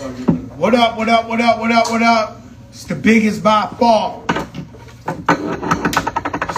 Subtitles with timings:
[0.00, 2.40] What up, what up, what up, what up, what up?
[2.70, 4.22] It's the biggest by far.
[4.28, 4.46] It's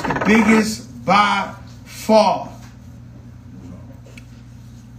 [0.03, 1.53] the biggest by
[1.85, 2.53] far.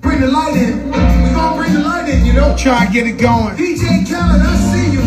[0.01, 0.91] Bring the light in.
[0.91, 2.53] We're gonna bring the light in, you know.
[2.57, 3.55] Try and get it going.
[3.55, 5.01] DJ Khaled, I see you.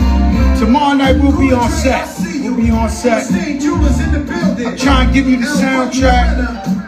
[0.59, 2.05] Tomorrow night we'll be on set.
[2.05, 2.55] I see you.
[2.55, 3.27] We'll be on set.
[3.27, 3.61] St.
[3.61, 4.66] Jewelers in the building.
[4.66, 6.87] I'm trying to give you the soundtrack.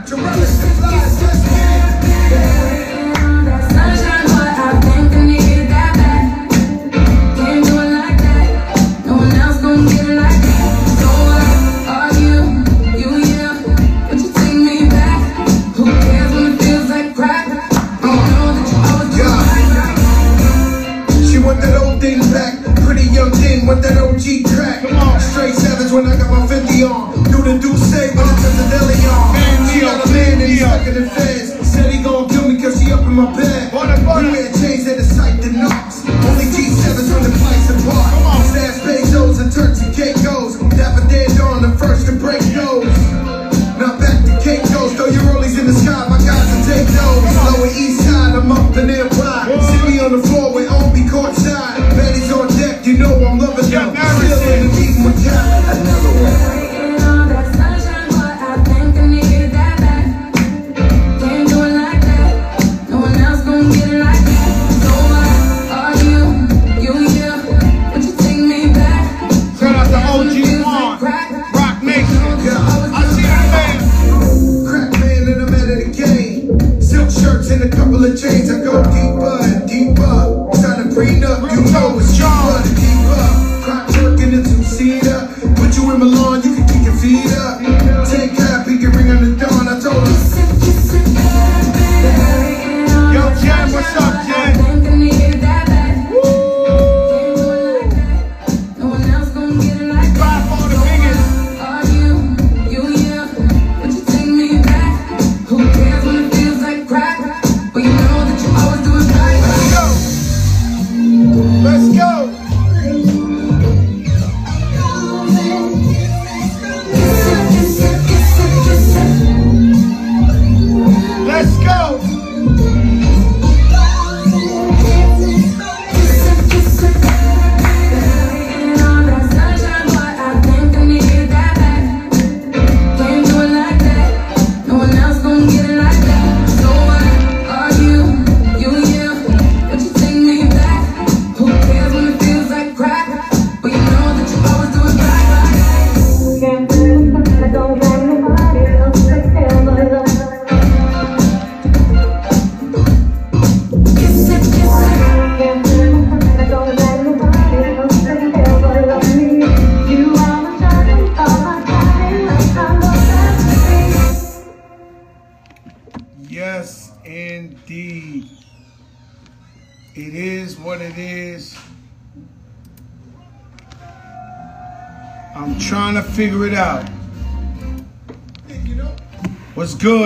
[25.88, 27.24] Straight when I got my 50 on.
[27.24, 29.32] Do the do say when I turn the deli on.
[29.32, 31.66] Man, she got a man and he's stuck in the feds.
[31.66, 33.72] Said he gon' kill me cause she up in my bed.
[33.72, 35.87] We wear chains at the sight the knocks.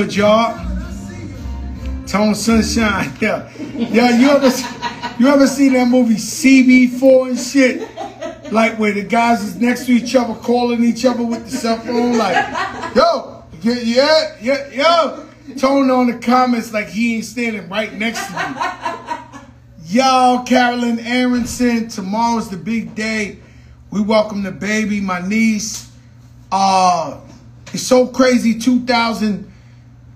[0.05, 0.59] Good, y'all?
[2.07, 3.13] Tone Sunshine.
[3.21, 3.49] Yeah.
[3.75, 4.51] Yeah, you ever
[5.19, 8.53] you ever seen that movie CB4 and shit?
[8.53, 11.79] Like where the guys is next to each other calling each other with the cell
[11.79, 12.35] phone, like,
[12.95, 15.29] yo, yeah, yeah, yo.
[15.57, 19.49] Tone on the comments like he ain't standing right next to me.
[19.87, 23.39] Y'all, Carolyn Aronson, tomorrow's the big day.
[23.91, 25.91] We welcome the baby, my niece.
[26.51, 27.21] Uh,
[27.73, 28.59] it's so crazy.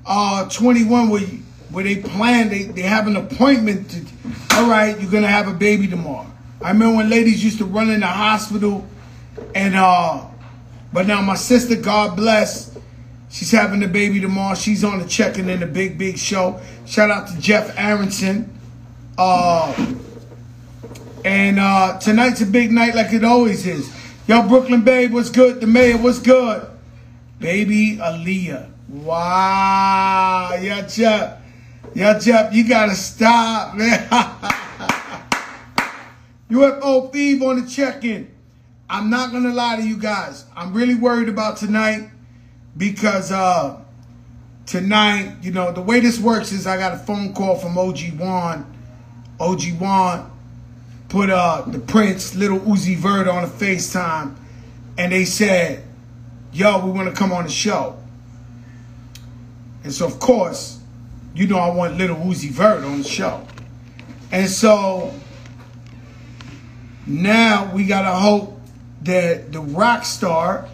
[0.06, 3.91] 2021, where you, where they plan, they they have an appointment.
[3.91, 6.27] To, all right, you're gonna have a baby tomorrow.
[6.62, 8.87] I remember when ladies used to run in the hospital,
[9.55, 10.25] and uh,
[10.93, 12.77] but now my sister, God bless,
[13.31, 14.55] she's having the baby tomorrow.
[14.55, 16.61] She's on the checking in the big big show.
[16.87, 18.53] Shout out to Jeff Aronson.
[19.19, 19.95] Uh,
[21.25, 23.92] and uh, tonight's a big night like it always is.
[24.28, 25.60] Yo, Brooklyn Babe, what's good?
[25.60, 26.66] The mayor, what's good?
[27.39, 28.71] Baby Aaliyah.
[28.88, 30.56] Wow.
[30.60, 31.42] Yeah, Jeff.
[31.94, 34.09] Yeah, Jeff, you gotta stop, man.
[36.50, 38.30] UFO Thief on the check-in.
[38.88, 40.44] I'm not gonna lie to you guys.
[40.54, 42.09] I'm really worried about tonight
[42.77, 43.80] because uh
[44.66, 48.18] tonight, you know, the way this works is I got a phone call from OG
[48.18, 48.72] Juan.
[49.41, 50.30] OG Juan
[51.09, 54.36] put uh the Prince, little Uzi Vert on a FaceTime,
[54.97, 55.83] and they said,
[56.53, 57.98] yo, we want to come on the show.
[59.86, 60.80] And so of course,
[61.33, 63.47] you know I want little Uzi Vert on the show.
[64.33, 65.15] And so
[67.06, 68.60] Now we gotta hope
[69.03, 70.68] that the rock star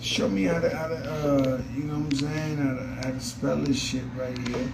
[0.00, 3.10] show me how to, how to uh, you know what I'm saying, how to, how
[3.10, 4.72] to spell this shit right here.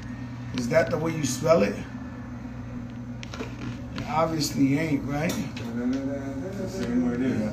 [0.59, 1.75] Is that the way you spell it?
[4.11, 5.31] Obviously ain't, right?
[6.69, 7.51] Same way.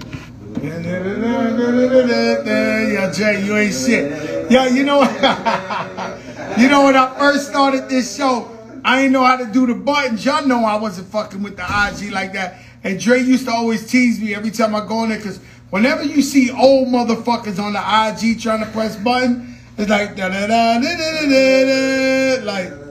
[2.94, 4.52] Yeah, Jay, you ain't shit.
[4.52, 5.02] Yeah, you know
[6.58, 8.52] you know when I first started this show,
[8.84, 10.24] I ain't know how to do the buttons.
[10.24, 12.62] Y'all know I wasn't fucking with the IG like that.
[12.84, 15.40] And Dre used to always tease me every time I go in there because
[15.72, 20.30] whenever you see old motherfuckers on the IG trying to press button, it's like da
[20.30, 22.44] da da da da da da.
[22.46, 22.85] Like,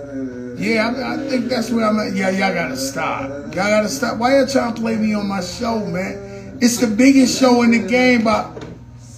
[0.64, 2.14] yeah, I, I think that's where I'm at.
[2.14, 3.28] Yeah, y'all gotta stop.
[3.28, 4.18] Y'all gotta stop.
[4.18, 6.58] Why y'all trying to play me on my show, man?
[6.60, 8.64] It's the biggest show in the game, but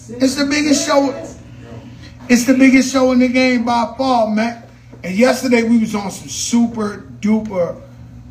[0.09, 1.11] it's the biggest show.
[2.29, 4.65] It's the biggest show in the game by far, man.
[5.05, 7.81] And yesterday we was on some super duper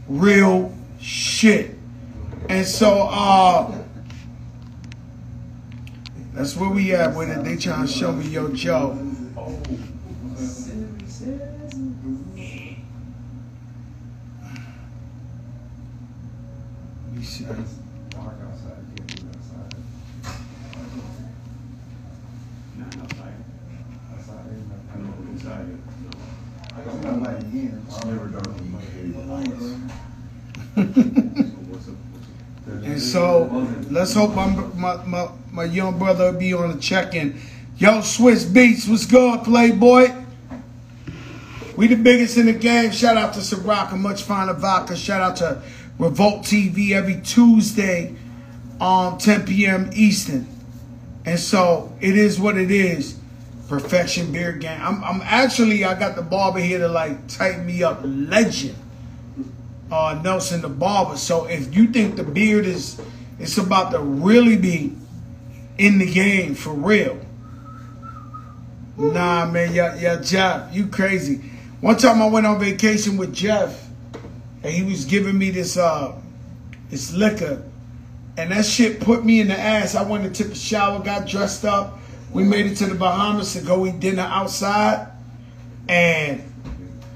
[0.07, 1.75] real shit.
[2.49, 3.73] And so uh
[6.33, 7.43] that's where we at with it.
[7.45, 8.99] They trying to show me yo Joe.
[9.35, 9.94] Let
[17.39, 17.81] me see.
[18.09, 19.73] Dark outside, can't do it outside.
[22.77, 23.37] Not outside.
[24.13, 24.89] Outside, ain't nothing.
[24.93, 25.67] I know inside.
[26.77, 27.79] It's not like in here.
[27.87, 29.65] It's never dark when you hit the lights.
[30.75, 30.81] So
[31.71, 31.95] what's up?
[32.11, 32.27] What's
[32.67, 32.83] up?
[32.85, 33.23] And so
[33.89, 37.39] let's hope my my my, my young brother will be on the check-in.
[37.77, 40.13] Yo, Swizz Beatz, what's good, Playboy?
[41.75, 42.91] We the biggest in the game.
[42.91, 44.95] Shout out to Ciroc and Much Finer Vodka.
[44.95, 45.61] Shout out to
[45.97, 48.15] Revolt TV every Tuesday,
[48.81, 49.89] um, 10 p.m.
[49.93, 50.47] Eastern.
[51.25, 53.17] And so it is what it is.
[53.67, 54.79] Perfection Beer Gang.
[54.79, 58.01] I'm, I'm actually I got the barber here to like tighten me up.
[58.03, 58.75] Legend
[59.91, 61.17] uh, Nelson the barber.
[61.17, 62.99] So if you think the beard is
[63.39, 64.95] it's about to really be
[65.77, 67.19] in the game for real,
[68.97, 71.37] nah, man, yeah, yeah, Jeff, you crazy.
[71.81, 73.84] One time I went on vacation with Jeff,
[74.65, 76.19] and he was giving me this uh
[76.89, 77.63] this liquor,
[78.35, 79.93] and that shit put me in the ass.
[79.93, 81.99] I went and took a shower, got dressed up.
[82.33, 85.07] We made it to the Bahamas to go eat dinner outside,
[85.87, 86.41] and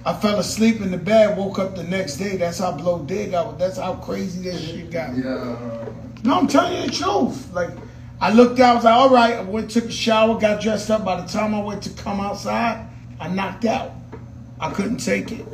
[0.05, 2.37] I fell asleep in the bed, woke up the next day.
[2.37, 3.57] That's how blow dig I was.
[3.57, 5.17] That's how crazy this shit got.
[5.17, 5.85] Yeah.
[6.23, 7.51] No, I'm telling you the truth.
[7.51, 7.71] Like,
[8.21, 9.33] I looked out, I was like, all right.
[9.35, 11.03] I went, took a shower, got dressed up.
[11.03, 12.87] By the time I went to come outside,
[13.19, 13.91] I knocked out.
[14.59, 15.45] I couldn't take it.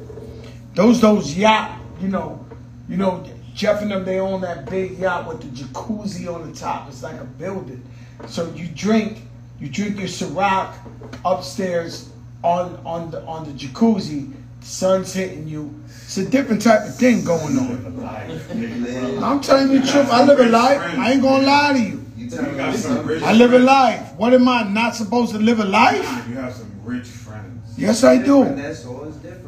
[0.75, 2.45] Those, those yacht, you know,
[2.87, 3.25] you know,
[3.55, 6.87] Jeff and them, they own that big yacht with the jacuzzi on the top.
[6.87, 7.83] It's like a building.
[8.27, 9.23] So you drink,
[9.59, 10.75] you drink your Ciroc
[11.23, 12.11] upstairs
[12.43, 14.31] on on the on the jacuzzi.
[14.59, 15.73] The sun's hitting you.
[15.87, 19.23] It's a different type of thing going on.
[19.23, 20.09] I'm telling you the truth.
[20.11, 20.81] I live a life.
[20.81, 22.05] I ain't gonna lie to you.
[22.15, 24.13] You You tell me got this some is rich I live a life.
[24.17, 26.27] What am I not supposed to live a life?
[26.29, 27.77] You have some rich friends.
[27.77, 28.43] Yes, I do.
[28.55, 29.05] That's all.
[29.05, 29.44] It's different.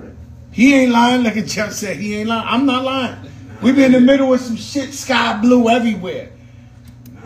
[0.57, 1.23] He ain't lying.
[1.23, 2.47] Like a Jeff said, he ain't lying.
[2.47, 3.15] I'm not lying.
[3.61, 6.31] We be in the middle of some shit, sky blue everywhere.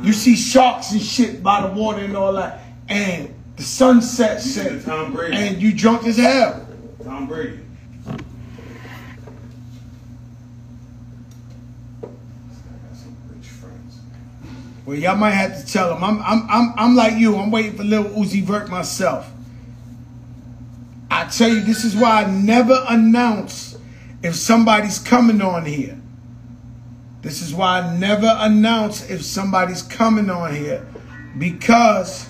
[0.02, 4.84] You see sharks and shit by the water and all that, and the sunset set,
[4.84, 5.38] Tom Brady.
[5.38, 6.68] and you drunk as hell.
[7.06, 7.60] Tom Brady.
[8.06, 8.26] I got
[12.92, 14.02] some rich friends.
[14.86, 16.04] Well, y'all might have to tell him.
[16.04, 17.38] I'm, I'm, I'm, I'm like you.
[17.38, 19.32] I'm waiting for little Uzi Vert myself.
[21.14, 23.78] I tell you, this is why I never announce
[24.24, 26.00] if somebody's coming on here.
[27.22, 30.88] This is why I never announce if somebody's coming on here
[31.38, 32.30] because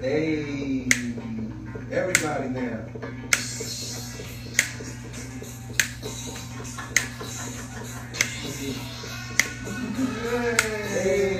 [0.00, 0.88] Hey,
[1.92, 2.86] everybody now.
[10.98, 11.31] Hey.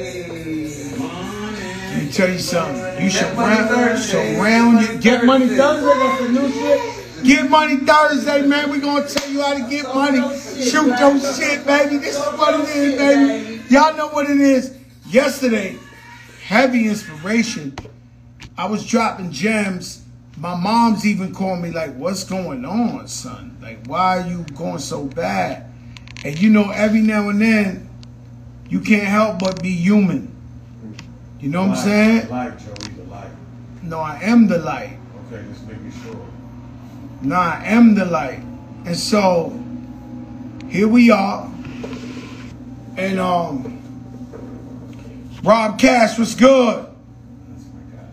[2.12, 3.02] Tell you something.
[3.02, 4.98] You should round, surround you.
[4.98, 5.86] Get money Thursday.
[5.86, 7.24] That's the new shit.
[7.24, 8.70] Get money Thursday, man.
[8.70, 10.20] We gonna tell you how to get money.
[10.38, 11.98] Shoot your shit, baby.
[11.98, 13.62] This is what it is, baby.
[13.70, 14.76] Y'all know what it is.
[15.06, 15.78] Yesterday,
[16.44, 17.76] heavy inspiration.
[18.58, 20.02] I was dropping gems.
[20.36, 23.56] My mom's even called me like, "What's going on, son?
[23.62, 25.66] Like, why are you going so bad?"
[26.24, 27.88] And you know, every now and then,
[28.68, 30.31] you can't help but be human.
[31.42, 32.28] You know what I'm saying?
[32.28, 33.30] Light, Joey, the light.
[33.82, 34.96] No, I am the light.
[35.26, 36.24] Okay, just making sure.
[37.20, 38.38] No, I am the light.
[38.84, 39.50] And so
[40.68, 41.52] here we are.
[42.96, 43.80] And um
[45.42, 46.86] Rob Cash was good.
[47.48, 48.06] That's my guy.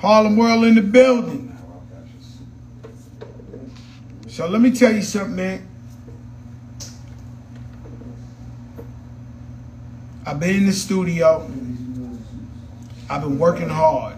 [0.00, 1.56] Harlem World in the building.
[4.28, 5.69] So let me tell you something, man.
[10.30, 11.44] I've been in the studio.
[13.10, 14.16] I've been working hard.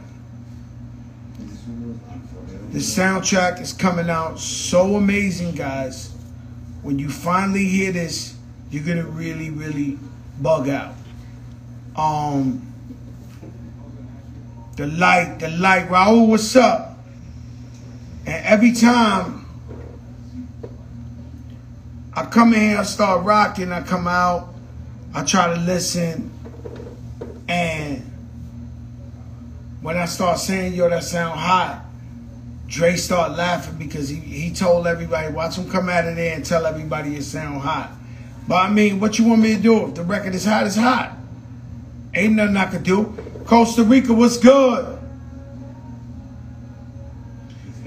[2.71, 6.13] The soundtrack is coming out so amazing, guys.
[6.83, 8.37] When you finally hear this,
[8.71, 9.99] you're gonna really, really
[10.39, 10.93] bug out.
[11.97, 12.61] Um,
[14.77, 16.99] the light, the light, Raul, what's up?
[18.27, 19.47] And every time
[22.13, 24.52] I come in here, I start rocking, I come out,
[25.15, 26.31] I try to listen,
[27.49, 27.99] and
[29.83, 31.85] when I start saying, yo, that sound hot,
[32.67, 36.45] Dre start laughing because he, he told everybody, watch him come out of there and
[36.45, 37.91] tell everybody it sound hot.
[38.49, 39.87] But I mean, what you want me to do?
[39.89, 41.13] If the record is hot, it's hot.
[42.15, 43.15] Ain't nothing I could do.
[43.45, 44.99] Costa Rica was good.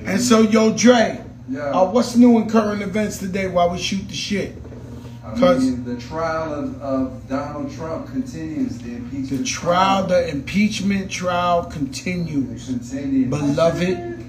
[0.05, 1.61] And so, yo, Dre, Yeah.
[1.71, 4.55] uh, what's new in current events today while we shoot the shit?
[5.25, 8.77] I 'Cause- mean, the trial of, of Donald Trump continues.
[8.77, 12.65] The impeachment The trial, the impeachment trial continues.
[12.67, 13.29] continues.
[13.29, 14.23] Beloved,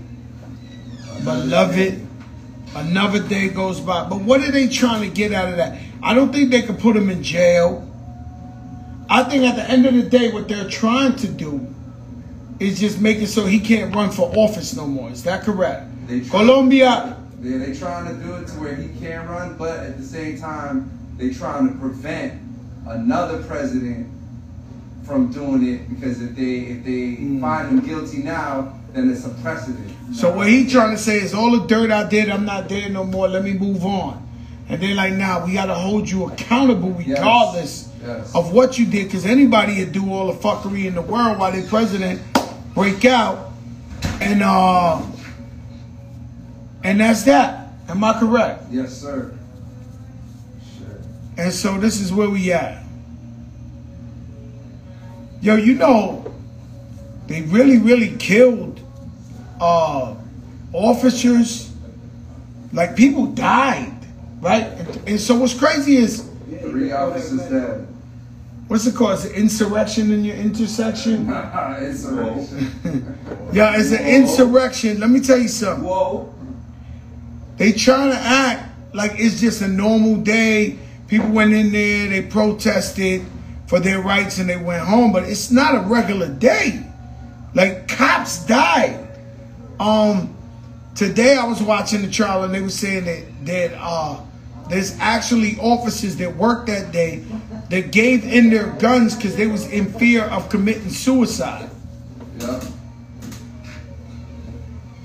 [1.24, 2.06] beloved,
[2.74, 4.04] another day goes by.
[4.08, 5.78] But what are they trying to get out of that?
[6.02, 7.82] I don't think they could put him in jail.
[9.08, 11.66] I think at the end of the day, what they're trying to do
[12.58, 15.10] is just make it so he can't run for office no more.
[15.10, 15.86] Is that correct?
[16.30, 20.04] Colombia, They they trying to do it to where he can't run, but at the
[20.04, 22.40] same time, they trying to prevent
[22.88, 24.08] another president
[25.04, 27.40] from doing it because if they if they Mm.
[27.40, 29.90] find him guilty now, then it's a precedent.
[30.12, 32.88] So what he trying to say is all the dirt I did, I'm not there
[32.88, 33.28] no more.
[33.28, 34.22] Let me move on.
[34.68, 38.34] And they're like, nah, we gotta hold you accountable regardless Yes.
[38.34, 41.52] of what you did, because anybody would do all the fuckery in the world while
[41.52, 42.20] their president
[42.74, 43.50] break out,
[44.20, 45.00] and uh,
[46.86, 47.68] and that's that.
[47.88, 48.64] Am I correct?
[48.70, 49.36] Yes, sir.
[50.78, 51.00] Shit.
[51.36, 52.82] And so this is where we at.
[55.40, 56.24] Yo, you know,
[57.26, 58.80] they really, really killed
[59.60, 60.14] uh
[60.72, 61.72] officers.
[62.72, 63.94] Like people died,
[64.40, 64.64] right?
[64.64, 66.28] And, and so what's crazy is
[66.60, 67.86] Three officers dead.
[68.68, 69.14] what's it called?
[69.14, 71.28] It's an insurrection in your intersection.
[71.80, 73.12] Insurrection.
[73.52, 74.98] Yeah, it's an insurrection.
[75.00, 75.84] Let me tell you something.
[75.84, 76.34] Whoa.
[77.56, 80.78] They trying to act like it's just a normal day.
[81.08, 83.24] People went in there, they protested
[83.66, 86.84] for their rights and they went home, but it's not a regular day.
[87.54, 89.08] Like cops died.
[89.78, 90.36] Um
[90.94, 94.20] today I was watching the trial and they were saying that that uh
[94.68, 97.24] there's actually officers that worked that day
[97.70, 101.70] that gave in their guns because they was in fear of committing suicide.
[102.38, 102.64] Yep.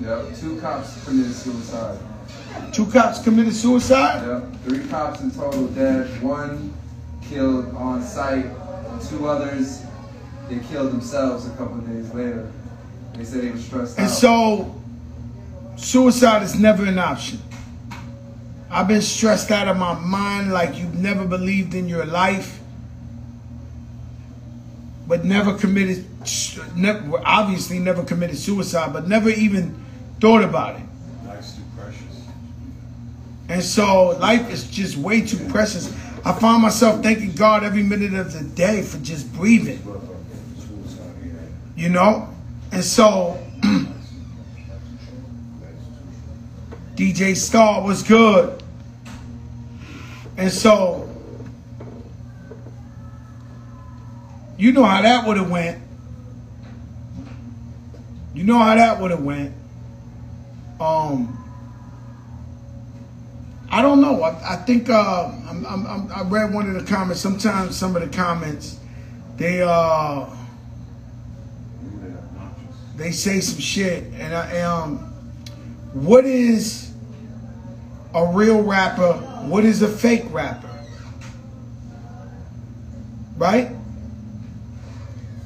[0.01, 0.35] Yep.
[0.39, 1.99] Two cops committed suicide.
[2.71, 4.25] Two cops committed suicide?
[4.25, 4.63] Yep.
[4.63, 6.21] Three cops in total dead.
[6.21, 6.73] One
[7.23, 8.45] killed on site.
[9.09, 9.83] Two others,
[10.47, 12.51] they killed themselves a couple days later.
[13.15, 14.11] They said they were stressed And out.
[14.11, 14.81] And so,
[15.75, 17.39] suicide is never an option.
[18.69, 22.59] I've been stressed out of my mind like you've never believed in your life,
[25.07, 26.05] but never committed,
[26.75, 29.83] never, obviously never committed suicide, but never even
[30.21, 30.83] thought about it.
[33.51, 35.93] And so, life is just way too precious.
[36.23, 39.81] I find myself thanking God every minute of the day for just breathing.
[41.75, 42.29] You know?
[42.71, 43.45] And so,
[46.95, 48.63] DJ Star was good.
[50.37, 51.13] And so,
[54.57, 55.83] you know how that would have went.
[58.33, 59.53] You know how that would have went.
[60.79, 61.40] Um,
[63.71, 64.21] I don't know.
[64.21, 67.21] I, I think uh, I'm, I'm, I read one of the comments.
[67.21, 68.77] Sometimes some of the comments,
[69.37, 70.29] they uh,
[72.97, 74.97] they say some shit, and I um,
[75.93, 76.91] what is
[78.13, 79.13] a real rapper?
[79.47, 80.67] What is a fake rapper?
[83.37, 83.71] Right?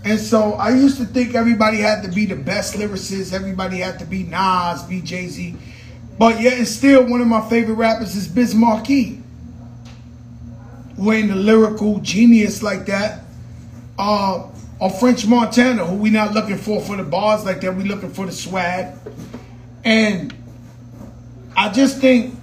[0.04, 4.00] And so I used to think everybody had to be the best lyricist, everybody had
[4.00, 5.56] to be Nas, be Jay Z.
[6.18, 9.22] But yet and still one of my favorite rappers is Biz Markie.
[10.98, 13.22] Ain't a lyrical genius like that.
[13.98, 14.48] Uh
[14.80, 18.10] or French Montana, who we not looking for for the bars like that, we looking
[18.10, 18.94] for the swag.
[19.84, 20.34] And
[21.56, 22.38] I just think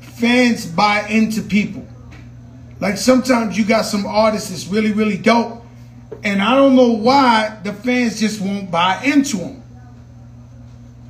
[0.00, 1.86] fans buy into people.
[2.80, 5.64] Like sometimes you got some artists that's really, really dope.
[6.24, 9.62] And I don't know why the fans just won't buy into them.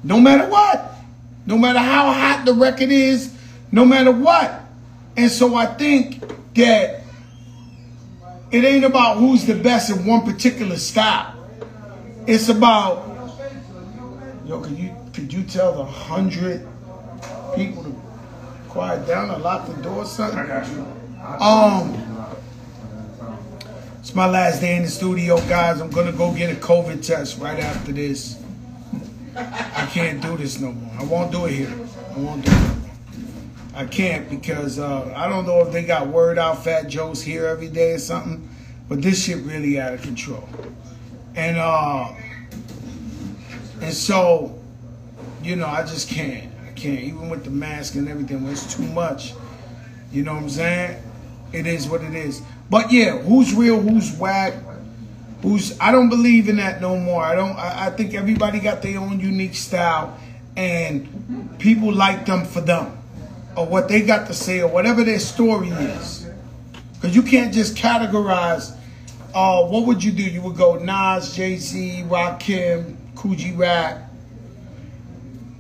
[0.04, 0.91] No matter what.
[1.46, 3.34] No matter how hot the record is,
[3.70, 4.60] no matter what.
[5.16, 6.20] And so I think
[6.54, 7.02] that
[8.50, 11.34] it ain't about who's the best in one particular style.
[12.26, 13.08] It's about
[14.46, 16.66] yo, could you could you tell the hundred
[17.54, 17.94] people to
[18.68, 20.38] quiet down or lock the door or something?
[20.38, 20.86] I got you.
[21.44, 22.08] Um
[24.00, 25.80] it's my last day in the studio, guys.
[25.80, 28.36] I'm gonna go get a COVID test right after this.
[29.34, 30.92] I can't do this no more.
[30.98, 31.74] I won't do it here.
[32.14, 32.82] I won't do it.
[33.74, 37.46] I can't because uh, I don't know if they got word out Fat Joe's here
[37.46, 38.48] every day or something,
[38.88, 40.46] but this shit really out of control.
[41.34, 42.12] And uh,
[43.80, 44.58] and so,
[45.42, 46.52] you know, I just can't.
[46.68, 47.00] I can't.
[47.00, 49.32] Even with the mask and everything, it's too much.
[50.12, 51.02] You know what I'm saying?
[51.52, 52.42] It is what it is.
[52.68, 53.80] But yeah, who's real?
[53.80, 54.54] Who's whack?
[55.42, 55.78] Who's?
[55.80, 57.22] I don't believe in that no more.
[57.22, 57.56] I don't.
[57.56, 60.16] I, I think everybody got their own unique style,
[60.56, 62.96] and people like them for them,
[63.56, 66.28] or what they got to say, or whatever their story is.
[66.94, 68.76] Because you can't just categorize.
[69.34, 70.22] Uh, what would you do?
[70.22, 74.10] You would go Nas, Jay Z, Rakim, Kool G Rap.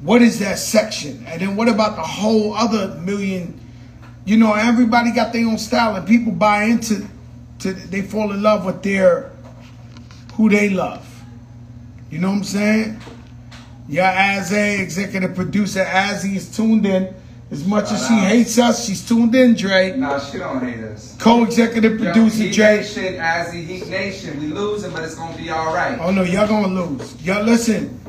[0.02, 1.24] What is that section?
[1.26, 3.58] And then what about the whole other million?
[4.24, 7.08] You know, everybody got their own style, and people buy into.
[7.60, 9.31] To, they fall in love with their
[10.32, 11.06] who they love.
[12.10, 13.00] You know what I'm saying?
[13.88, 17.14] Yeah, as a executive producer, as he's tuned in.
[17.50, 19.94] As much as she hates us, she's tuned in, Dre.
[19.94, 21.14] Nah, she don't hate us.
[21.18, 22.76] Co-executive Yo, producer, Heat Dre.
[22.78, 25.98] Nation, as the Heat Nation, we losing, but it's gonna be all right.
[26.00, 27.22] Oh no, y'all gonna lose.
[27.22, 28.00] Y'all listen.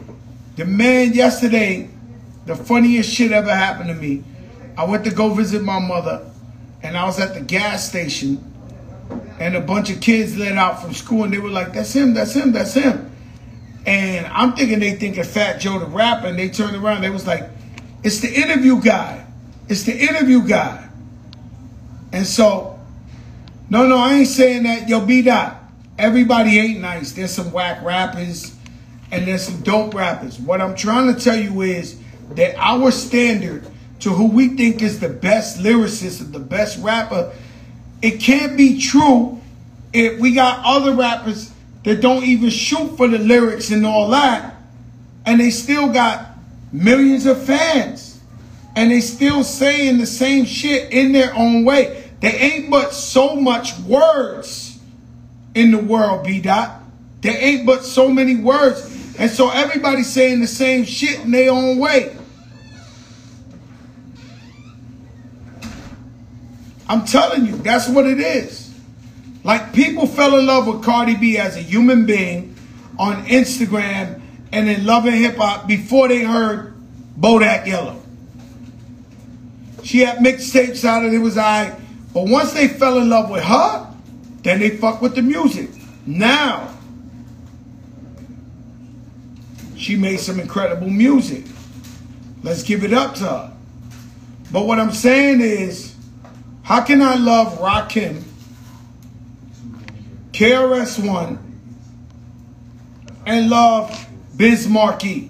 [0.55, 1.89] The man yesterday,
[2.45, 4.23] the funniest shit ever happened to me.
[4.77, 6.25] I went to go visit my mother,
[6.81, 8.52] and I was at the gas station,
[9.39, 12.13] and a bunch of kids let out from school, and they were like, "That's him,
[12.13, 13.09] that's him, that's him."
[13.85, 17.09] And I'm thinking they think thinking Fat Joe the rapper, and they turned around, they
[17.09, 17.49] was like,
[18.03, 19.25] "It's the interview guy.
[19.67, 20.87] It's the interview guy."
[22.11, 22.79] And so,
[23.69, 24.87] no, no, I ain't saying that.
[24.87, 25.57] Yo, B dot.
[25.97, 27.11] Everybody ain't nice.
[27.11, 28.55] There's some whack rappers
[29.13, 30.39] and there's some dope rappers.
[30.39, 31.97] What I'm trying to tell you is
[32.31, 33.63] that our standard
[33.99, 37.31] to who we think is the best lyricist and the best rapper,
[38.03, 39.41] it can't be true
[39.93, 41.53] if we got other rappers
[41.85, 44.57] that don't even shoot for the lyrics and all that,
[45.25, 46.27] and they still got
[46.73, 48.19] millions of fans.
[48.75, 52.11] And they still saying the same shit in their own way.
[52.19, 54.79] They ain't but so much words
[55.55, 56.81] in the world, B dot.
[57.21, 59.15] There ain't but so many words.
[59.17, 62.17] And so everybody's saying the same shit in their own way.
[66.93, 68.71] I'm telling you, that's what it is.
[69.43, 72.55] Like people fell in love with Cardi B as a human being
[72.99, 76.75] on Instagram and in love and hip hop before they heard
[77.19, 77.99] Bodak Yellow.
[79.81, 81.75] She had mixtapes out and it was I.
[82.13, 83.91] But once they fell in love with her,
[84.43, 85.71] then they fuck with the music.
[86.05, 86.77] Now,
[89.75, 91.43] she made some incredible music.
[92.43, 93.53] Let's give it up to her.
[94.51, 95.92] But what I'm saying is,
[96.63, 98.23] how can I love Rakim,
[100.31, 101.37] KRS-One,
[103.25, 105.29] and love Biz Markie?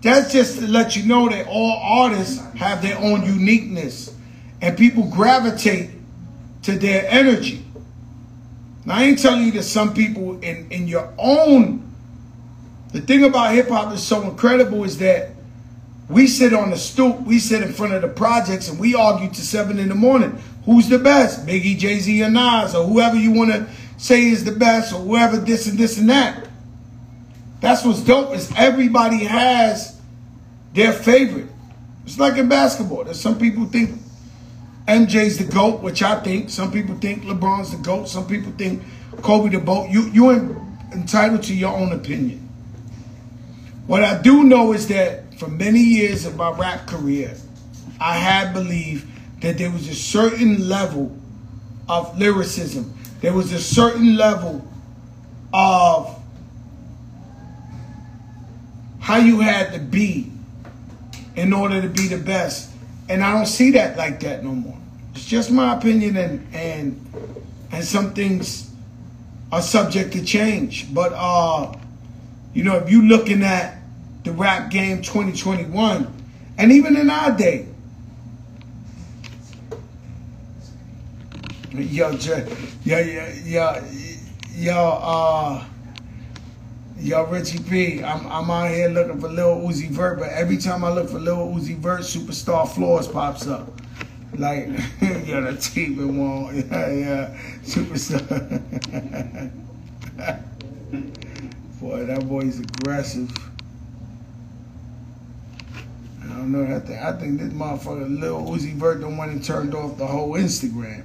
[0.00, 4.14] That's just to let you know that all artists have their own uniqueness
[4.62, 5.90] and people gravitate
[6.62, 7.64] to their energy.
[8.84, 11.84] Now, I ain't telling you that some people in, in your own,
[12.92, 15.30] the thing about hip hop is so incredible is that
[16.08, 19.28] we sit on the stoop, we sit in front of the projects, and we argue
[19.28, 20.38] to seven in the morning.
[20.64, 21.46] Who's the best?
[21.46, 23.66] Biggie, Jay Z, or Nas, or whoever you want to
[23.98, 26.48] say is the best, or whoever this and this and that.
[27.60, 30.00] That's what's dope is everybody has
[30.74, 31.48] their favorite.
[32.04, 33.04] It's like in basketball.
[33.04, 34.00] There's some people think
[34.86, 36.48] MJ's the GOAT, which I think.
[36.48, 38.08] Some people think LeBron's the GOAT.
[38.08, 38.82] Some people think
[39.20, 39.90] Kobe the GOAT.
[39.90, 40.56] You, you're
[40.92, 42.48] entitled to your own opinion.
[43.86, 47.32] What I do know is that for many years of my rap career,
[48.00, 49.06] I had believed
[49.40, 51.16] that there was a certain level
[51.88, 52.92] of lyricism.
[53.20, 54.66] There was a certain level
[55.54, 56.20] of
[58.98, 60.32] how you had to be
[61.36, 62.70] in order to be the best.
[63.08, 64.76] And I don't see that like that no more.
[65.14, 67.36] It's just my opinion and and
[67.70, 68.70] and some things
[69.52, 70.92] are subject to change.
[70.92, 71.74] But uh,
[72.54, 73.77] you know, if you looking at
[74.28, 76.12] the rap game 2021,
[76.58, 77.66] and even in our day,
[81.72, 82.46] yo, yo,
[82.84, 82.98] yo,
[83.44, 83.84] yo,
[84.54, 85.64] yo, uh,
[87.00, 90.82] Yo, Richie P, I'm I'm out here looking for Lil Uzi Vert, but every time
[90.82, 93.70] I look for Lil Uzi Vert, Superstar Floors pops up.
[94.36, 94.66] Like,
[95.00, 98.18] yo, the in one, yeah, yeah, Superstar.
[101.80, 103.30] boy, that boy's aggressive.
[106.28, 106.76] I don't know.
[106.76, 110.06] I think I think this motherfucker Lil Uzi Vert the one that turned off the
[110.06, 111.04] whole Instagram.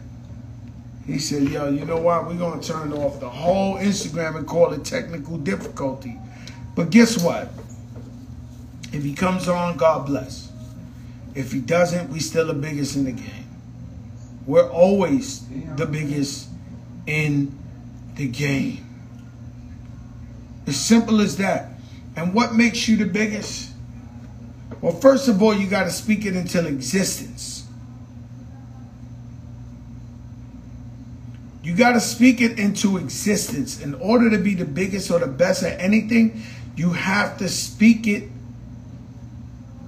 [1.05, 2.27] He said, yo, you know what?
[2.27, 6.17] We're going to turn off the whole Instagram and call it technical difficulty.
[6.75, 7.49] But guess what?
[8.93, 10.49] If he comes on, God bless.
[11.35, 13.49] If he doesn't, we still the biggest in the game.
[14.45, 16.47] We're always the biggest
[17.05, 17.57] in
[18.15, 18.85] the game.
[20.67, 21.71] As simple as that.
[22.15, 23.72] And what makes you the biggest?
[24.83, 27.65] Well, first of all, you got to speak it into existence.
[31.63, 33.79] You got to speak it into existence.
[33.79, 36.43] In order to be the biggest or the best at anything,
[36.75, 38.29] you have to speak it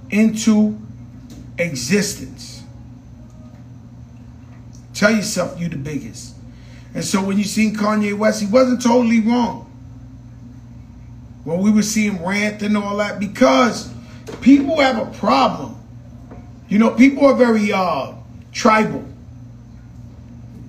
[0.08, 0.78] into
[1.58, 2.62] existence.
[4.94, 6.34] Tell yourself you're the biggest.
[6.94, 9.70] And so when you seen Kanye West, he wasn't totally wrong.
[11.44, 13.94] When we were seeing rant and all that, because
[14.40, 15.76] people have a problem.
[16.68, 18.12] You know, people are very uh,
[18.52, 19.04] tribal.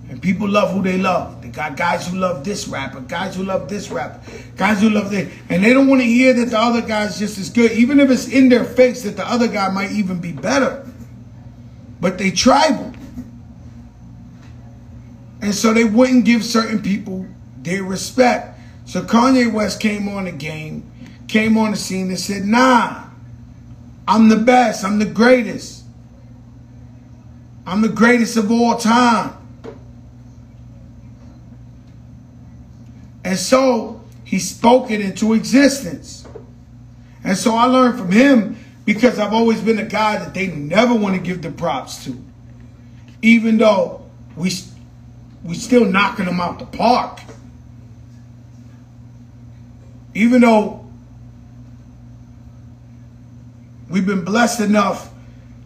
[0.09, 1.41] And people love who they love.
[1.41, 4.21] They got guys who love this rapper, guys who love this rapper,
[4.55, 5.31] guys who love this.
[5.49, 8.09] And they don't want to hear that the other guy's just as good, even if
[8.09, 10.87] it's in their face that the other guy might even be better.
[11.99, 12.93] But they tribal.
[15.41, 18.59] And so they wouldn't give certain people their respect.
[18.85, 20.89] So Kanye West came on the game,
[21.27, 23.06] came on the scene and said, nah,
[24.07, 25.83] I'm the best, I'm the greatest.
[27.65, 29.33] I'm the greatest of all time.
[33.25, 36.25] And so he spoke it into existence.
[37.25, 40.95] And so I learned from him because I've always been a guy that they never
[40.95, 42.23] want to give the props to.
[43.21, 44.05] Even though
[44.37, 44.51] we
[45.43, 47.19] we still knocking them out the park.
[50.13, 50.86] Even though
[53.89, 55.13] we've been blessed enough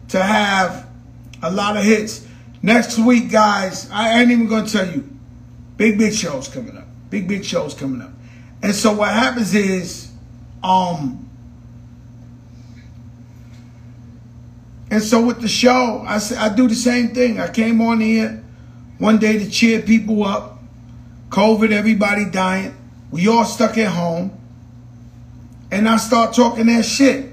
[0.08, 0.88] to have
[1.42, 2.26] a lot of hits.
[2.62, 5.08] Next week, guys, I ain't even gonna tell you.
[5.76, 6.86] Big, big shows coming up.
[7.10, 8.12] Big, big shows coming up.
[8.62, 10.10] And so what happens is,
[10.62, 11.28] um,
[14.90, 17.40] and so with the show, I, I do the same thing.
[17.40, 18.44] I came on here
[18.98, 20.60] one day to cheer people up.
[21.30, 22.76] COVID, everybody dying.
[23.10, 24.38] We all stuck at home.
[25.72, 27.31] And I start talking that shit.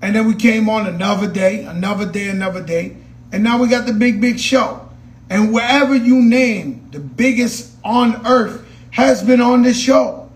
[0.00, 2.96] And then we came on another day, another day, another day.
[3.32, 4.88] And now we got the big, big show.
[5.28, 10.30] And wherever you name the biggest on earth, has been on this show.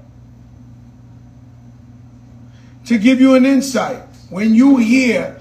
[2.87, 5.41] To give you an insight, when you hear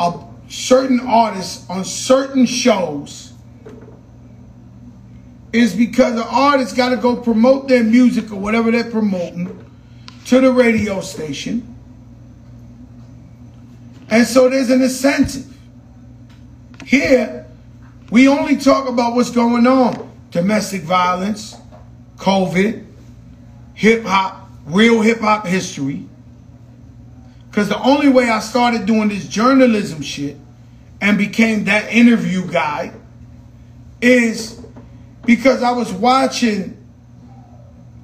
[0.00, 3.32] a certain artist on certain shows,
[5.52, 9.70] is because the artist got to go promote their music or whatever they're promoting
[10.26, 11.71] to the radio station.
[14.12, 15.46] And so there's an incentive.
[16.84, 17.46] Here,
[18.10, 20.12] we only talk about what's going on.
[20.30, 21.56] Domestic violence,
[22.18, 22.84] COVID,
[23.72, 26.06] hip hop, real hip hop history.
[27.50, 30.36] Because the only way I started doing this journalism shit
[31.00, 32.92] and became that interview guy
[34.02, 34.60] is
[35.24, 36.76] because I was watching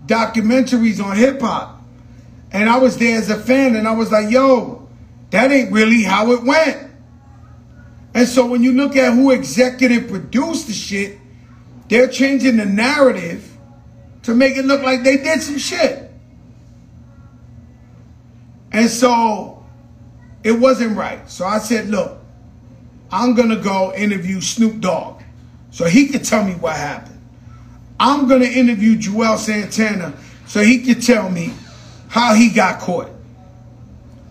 [0.06, 1.82] documentaries on hip hop.
[2.50, 4.77] And I was there as a fan and I was like, yo,
[5.30, 6.90] that ain't really how it went.
[8.14, 11.18] And so when you look at who executive produced the shit,
[11.88, 13.56] they're changing the narrative
[14.24, 16.10] to make it look like they did some shit.
[18.72, 19.64] And so
[20.42, 21.28] it wasn't right.
[21.30, 22.18] So I said, look,
[23.10, 25.22] I'm going to go interview Snoop Dogg
[25.70, 27.20] so he could tell me what happened.
[28.00, 30.14] I'm going to interview Juelz Santana
[30.46, 31.52] so he could tell me
[32.08, 33.10] how he got caught.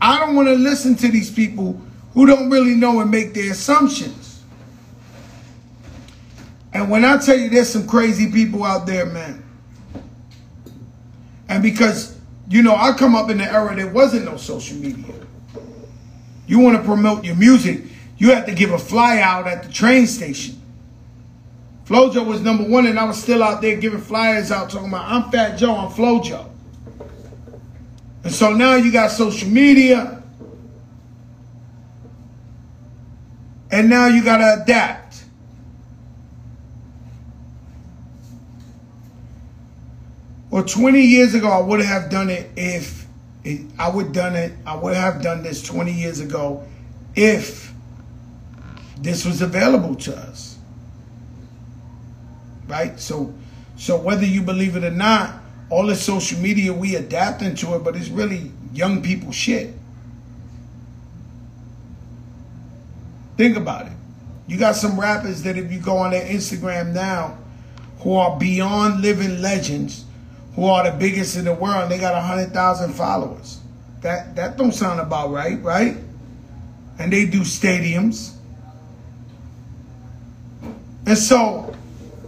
[0.01, 1.81] I don't want to listen to these people
[2.13, 4.43] who don't really know and make their assumptions.
[6.73, 9.43] And when I tell you there's some crazy people out there, man,
[11.49, 12.17] and because,
[12.49, 15.13] you know, I come up in the era there wasn't no social media.
[16.45, 17.83] You want to promote your music,
[18.17, 20.61] you have to give a fly out at the train station.
[21.85, 25.09] Flojo was number one, and I was still out there giving flyers out talking about,
[25.09, 26.49] I'm Fat Joe, I'm Flojo.
[28.27, 30.21] And so now you got social media.
[33.71, 35.23] And now you got to adapt.
[40.49, 43.07] Well, 20 years ago, I would have done it if
[43.45, 44.51] it, I would done it.
[44.65, 46.67] I would have done this 20 years ago
[47.15, 47.71] if
[48.99, 50.57] this was available to us.
[52.67, 52.99] Right?
[52.99, 53.33] So,
[53.77, 57.83] so whether you believe it or not, all this social media we adapt into it,
[57.83, 59.73] but it's really young people shit.
[63.35, 63.93] Think about it.
[64.47, 67.37] You got some rappers that if you go on their Instagram now,
[67.99, 70.05] who are beyond living legends,
[70.55, 73.59] who are the biggest in the world, they got hundred thousand followers.
[74.01, 75.97] That that don't sound about right, right?
[76.99, 78.33] And they do stadiums.
[81.05, 81.75] And so,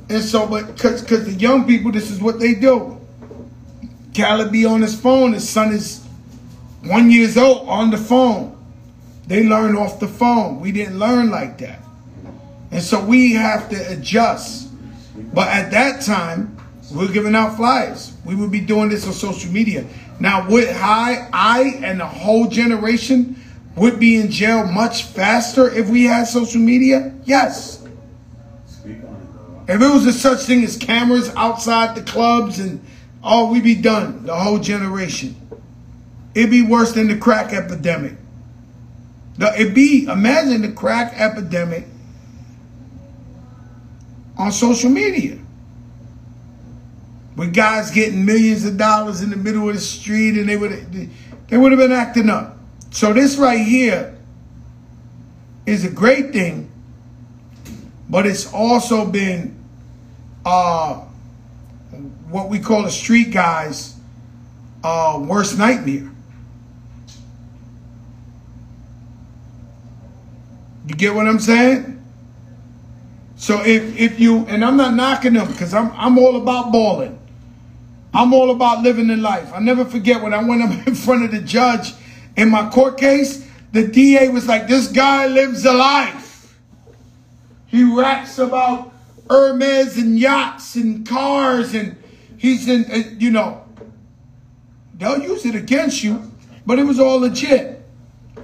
[0.10, 2.99] and so, but cause cause the young people, this is what they do.
[4.16, 6.06] Khaled be on his phone, his son is
[6.84, 8.56] one years old on the phone.
[9.28, 10.60] They learn off the phone.
[10.60, 11.80] We didn't learn like that.
[12.72, 14.70] And so we have to adjust.
[15.34, 16.58] But at that time,
[16.92, 18.14] we we're giving out flyers.
[18.26, 19.86] We would be doing this on social media.
[20.20, 23.36] Now, would I, I and the whole generation
[23.76, 27.14] would be in jail much faster if we had social media?
[27.26, 27.86] Yes.
[28.66, 29.74] Speak on it, though.
[29.74, 32.84] If it was a such thing as cameras outside the clubs and
[33.24, 35.36] oh, we'd be done, the whole generation.
[36.34, 38.14] It'd be worse than the crack epidemic.
[39.38, 41.86] The, it'd be, imagine the crack epidemic
[44.38, 45.38] on social media.
[47.36, 51.10] With guys getting millions of dollars in the middle of the street and they would
[51.48, 52.58] they would have been acting up.
[52.92, 54.18] So this right here
[55.66, 56.70] is a great thing,
[58.10, 59.56] but it's also been
[60.46, 61.02] uh,
[62.30, 63.96] what we call the street guys'
[64.84, 66.10] uh, worst nightmare.
[70.88, 72.04] You get what I'm saying?
[73.36, 77.18] So if if you and I'm not knocking them because I'm I'm all about balling.
[78.14, 79.52] I'm all about living the life.
[79.54, 81.94] I never forget when I went up in front of the judge
[82.36, 86.58] in my court case, the DA was like, "This guy lives a life.
[87.68, 88.92] He raps about
[89.30, 91.99] Hermes and yachts and cars, and
[92.40, 93.64] he's in, uh, you know,
[94.96, 96.32] they'll use it against you,
[96.66, 97.86] but it was all legit.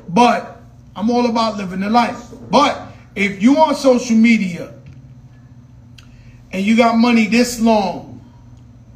[0.09, 0.61] But
[0.95, 2.21] I'm all about living the life.
[2.51, 2.79] But
[3.15, 4.73] if you on social media
[6.51, 8.21] and you got money this long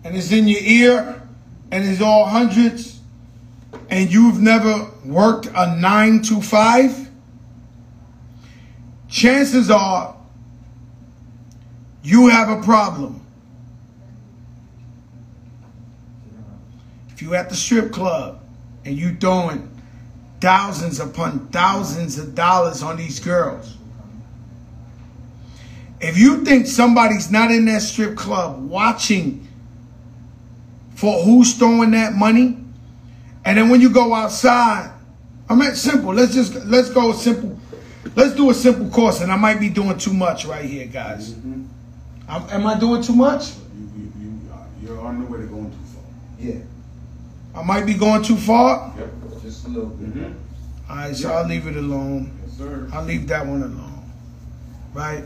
[0.03, 1.21] and it's in your ear
[1.71, 2.99] and it's all hundreds
[3.89, 7.09] and you've never worked a nine to five,
[9.07, 10.15] chances are
[12.03, 13.25] you have a problem.
[17.19, 18.39] If you at the strip club
[18.86, 19.69] and you throwing
[20.39, 23.75] thousands upon thousands of dollars on these girls,
[25.99, 29.45] if you think somebody's not in that strip club watching
[30.95, 32.58] for who's throwing that money,
[33.43, 34.89] and then when you go outside,
[35.49, 36.13] I mean simple.
[36.13, 37.60] Let's just let's go simple.
[38.15, 41.34] Let's do a simple course, and I might be doing too much right here, guys.
[41.34, 41.65] Mm-hmm.
[42.29, 43.55] I'm, am I doing too much?
[43.75, 44.39] You, you, you,
[44.82, 46.03] you're on the way to going too far.
[46.39, 46.60] Yeah,
[47.60, 48.93] I might be going too far.
[48.98, 49.41] Yep.
[49.41, 50.13] just a little bit.
[50.13, 50.89] Mm-hmm.
[50.89, 52.39] All right, so I'll leave it alone.
[52.45, 52.89] Yes, sir.
[52.93, 54.12] I'll leave that one alone.
[54.93, 55.26] Right?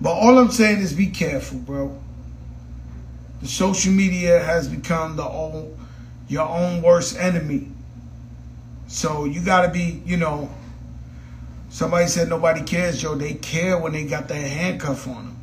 [0.00, 2.00] But all I'm saying is be careful, bro.
[3.42, 5.76] The social media has become the own
[6.28, 7.68] your own worst enemy.
[8.86, 10.50] So you gotta be, you know,
[11.68, 13.16] somebody said nobody cares, Joe.
[13.16, 15.36] They care when they got that handcuff on them.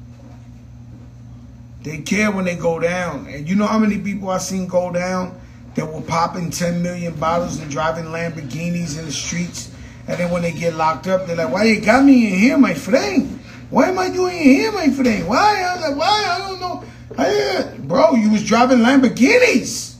[1.83, 3.27] They care when they go down.
[3.27, 5.39] And you know how many people I seen go down
[5.77, 9.71] that were popping 10 million bottles and driving Lamborghinis in the streets.
[10.07, 12.57] And then when they get locked up, they're like, why you got me in here,
[12.57, 13.39] my friend?
[13.69, 15.27] Why am I doing in here, my friend?
[15.27, 15.61] Why?
[15.61, 16.25] I like, why?
[16.27, 16.83] I don't know.
[17.15, 19.97] I, bro, you was driving Lamborghinis.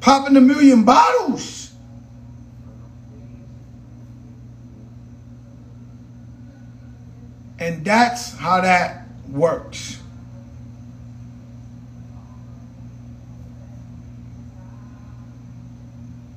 [0.00, 1.72] Popping a million bottles.
[7.58, 9.99] And that's how that works.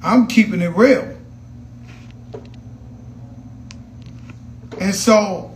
[0.03, 1.17] I'm keeping it real.
[4.79, 5.51] And so,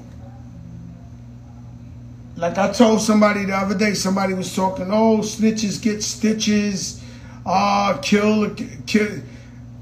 [2.38, 7.04] like I told somebody the other day, somebody was talking, oh, snitches get stitches,
[7.46, 8.56] ah, kill,
[8.86, 9.22] kill.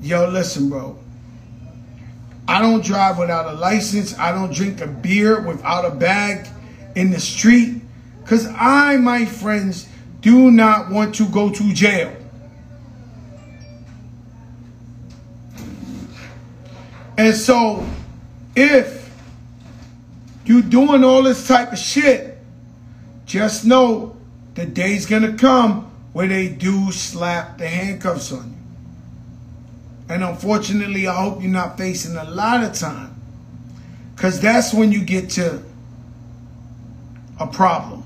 [0.01, 0.97] Yo, listen, bro.
[2.47, 4.17] I don't drive without a license.
[4.17, 6.47] I don't drink a beer without a bag
[6.95, 7.82] in the street.
[8.21, 9.88] Because I, my friends,
[10.21, 12.15] do not want to go to jail.
[17.17, 17.86] And so,
[18.56, 19.10] if
[20.45, 22.38] you doing all this type of shit,
[23.25, 24.15] just know
[24.54, 28.56] the day's gonna come where they do slap the handcuffs on you.
[30.08, 33.15] And unfortunately, I hope you're not facing a lot of time.
[34.15, 35.62] Because that's when you get to
[37.39, 38.04] a problem.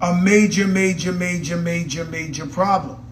[0.00, 3.05] A major, major, major, major, major problem.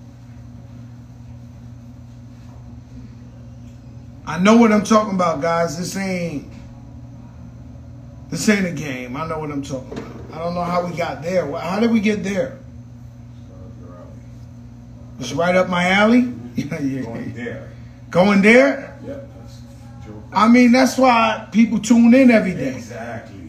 [4.27, 5.79] I know what I'm talking about, guys.
[5.79, 6.51] This ain't
[8.31, 9.17] this ain't a game.
[9.17, 10.15] I know what I'm talking about.
[10.33, 11.51] I don't know how we got there.
[11.53, 12.59] How did we get there?
[15.21, 16.33] It's right up my alley.
[16.57, 17.71] Yeah, yeah, Going there.
[18.11, 18.97] Going there.
[19.05, 19.29] Yep.
[20.33, 22.77] I mean, that's why people tune in every day.
[22.77, 23.49] Exactly.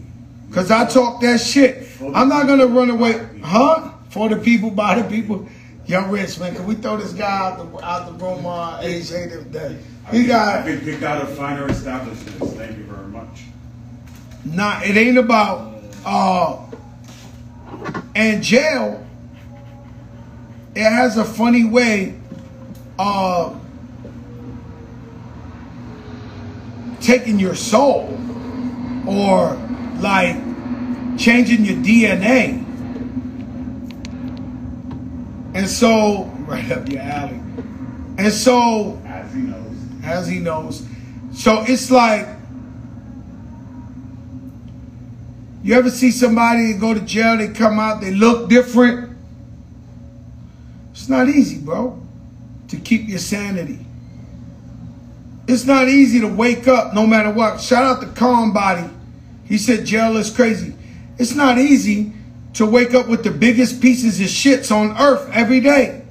[0.51, 1.87] Cause I talk that shit.
[2.01, 3.91] I'm not gonna run away, huh?
[4.09, 5.47] For the people, by the people.
[5.87, 9.11] Young Rich, man, can we throw this guy out the, out the room uh, age
[9.11, 9.77] eight of day?
[10.11, 12.53] He think- I got think they got a finer establishments.
[12.53, 13.43] Thank you very much.
[14.45, 15.73] Nah, it ain't about
[16.05, 16.59] uh
[18.15, 19.05] and jail.
[20.75, 22.15] It has a funny way
[22.99, 23.61] of
[27.01, 28.17] taking your soul
[29.07, 29.55] or
[29.99, 30.35] like
[31.17, 32.64] changing your DNA.
[35.55, 37.39] And so, right up your alley.
[38.17, 39.77] And so, As he knows.
[40.03, 40.85] as he knows.
[41.33, 42.27] So it's like
[45.63, 49.17] you ever see somebody go to jail, they come out, they look different.
[50.91, 51.99] It's not easy, bro,
[52.69, 53.79] to keep your sanity.
[55.47, 57.59] It's not easy to wake up no matter what.
[57.59, 58.89] Shout out to Calm Body.
[59.45, 60.73] He said jail is crazy.
[61.17, 62.13] It's not easy
[62.55, 66.03] to wake up with the biggest pieces of shits on earth every day.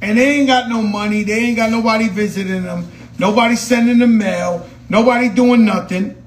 [0.00, 1.24] And they ain't got no money.
[1.24, 2.90] They ain't got nobody visiting them.
[3.18, 4.68] Nobody sending them mail.
[4.88, 6.22] Nobody doing nothing.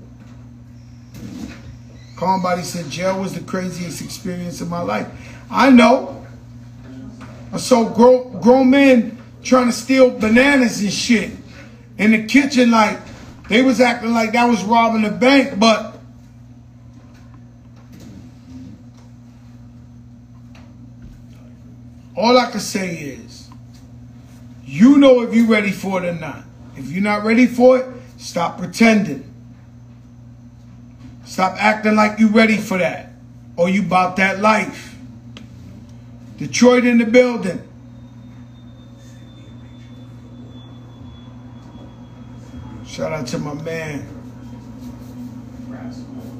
[2.17, 5.07] Calm Body said jail was the craziest experience of my life.
[5.49, 6.25] I know.
[7.53, 11.31] I saw grown, grown men trying to steal bananas and shit
[11.97, 12.99] in the kitchen like
[13.47, 15.88] they was acting like that was robbing a bank, but
[22.19, 23.49] all I can say is
[24.65, 26.43] you know if you're ready for it or not.
[26.75, 27.85] If you're not ready for it,
[28.17, 29.23] stop pretending.
[31.23, 33.13] Stop acting like you're ready for that
[33.55, 34.97] or you about that life.
[36.37, 37.63] Detroit in the building.
[42.85, 44.05] Shout out to my man,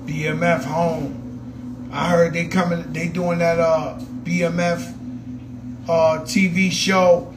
[0.05, 1.89] BMF home.
[1.93, 4.98] I heard they coming, they doing that uh BMF
[5.89, 7.33] uh TV show,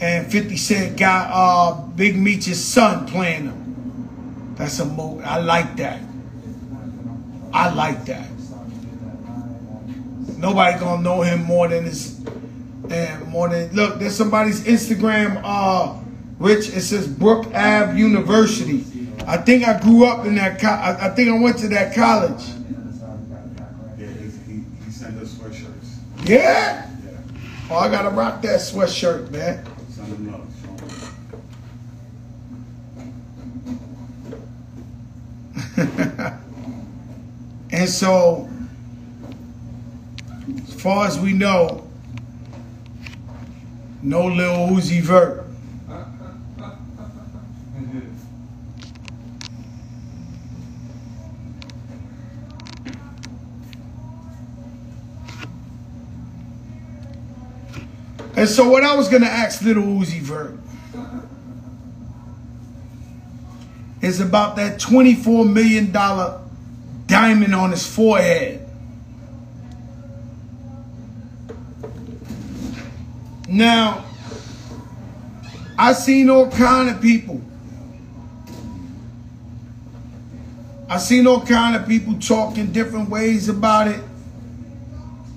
[0.00, 4.54] and 50 Cent got uh Big Meech's son playing them.
[4.56, 5.22] That's a move.
[5.24, 6.00] I like that.
[7.52, 8.28] I like that.
[10.38, 12.18] Nobody gonna know him more than his
[12.90, 13.98] and more than look.
[13.98, 15.40] There's somebody's Instagram.
[15.44, 15.98] Uh,
[16.38, 16.70] Rich.
[16.70, 18.84] It says Brook Ave University.
[19.26, 20.58] I think I grew up in that.
[20.58, 22.42] Co- I, I think I went to that college.
[23.98, 26.28] Yeah, he, he, he sent us sweatshirts.
[26.28, 26.89] Yeah.
[27.70, 29.64] Oh, I gotta rock that sweatshirt, man.
[37.72, 38.48] And so,
[40.64, 41.88] as far as we know,
[44.02, 45.46] no Lil Uzi Vert.
[58.40, 60.54] And so, what I was gonna ask Little Uzi Vert
[64.00, 65.92] is about that $24 million
[67.06, 68.66] diamond on his forehead.
[73.46, 74.06] Now,
[75.78, 77.42] I seen all kind of people.
[80.88, 84.02] I seen all kind of people talking different ways about it,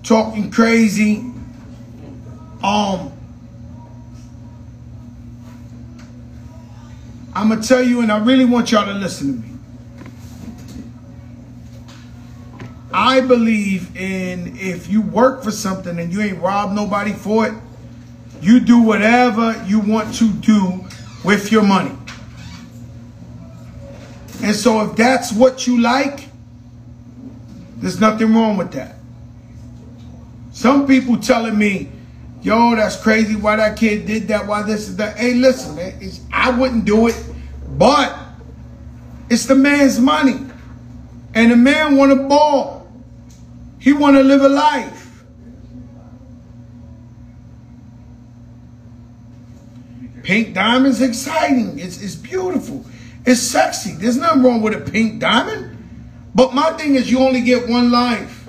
[0.03, 1.32] talking crazy.
[2.63, 3.11] Um,
[7.35, 9.53] I'm gonna tell you, and I really want y'all to listen to me.
[12.93, 17.53] I believe in if you work for something and you ain't robbed nobody for it,
[18.39, 20.85] you do whatever you want to do
[21.25, 21.95] with your money.
[24.43, 26.29] And so if that's what you like,
[27.77, 28.95] there's nothing wrong with that.
[30.51, 31.89] Some people telling me,
[32.43, 35.17] yo, that's crazy why that kid did that, why this is that.
[35.17, 35.99] Hey, listen, man,
[36.31, 37.25] I wouldn't do it,
[37.77, 38.15] but
[39.29, 40.39] it's the man's money.
[41.33, 42.87] And the man want a ball.
[43.79, 45.23] He want to live a life.
[50.21, 51.79] Pink diamond's exciting.
[51.79, 52.85] It's, it's beautiful.
[53.25, 53.93] It's sexy.
[53.93, 55.71] There's nothing wrong with a pink diamond.
[56.35, 58.42] But my thing is you only get one life.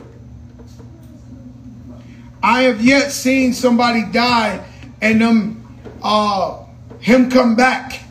[2.44, 4.62] I have yet seen somebody die
[5.00, 6.62] and them uh
[7.00, 8.02] him come back.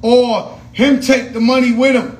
[0.00, 2.16] Or him take the money with him.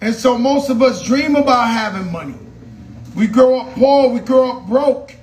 [0.00, 2.38] And so most of us dream about having money.
[3.14, 5.14] We grow up poor, we grow up broke.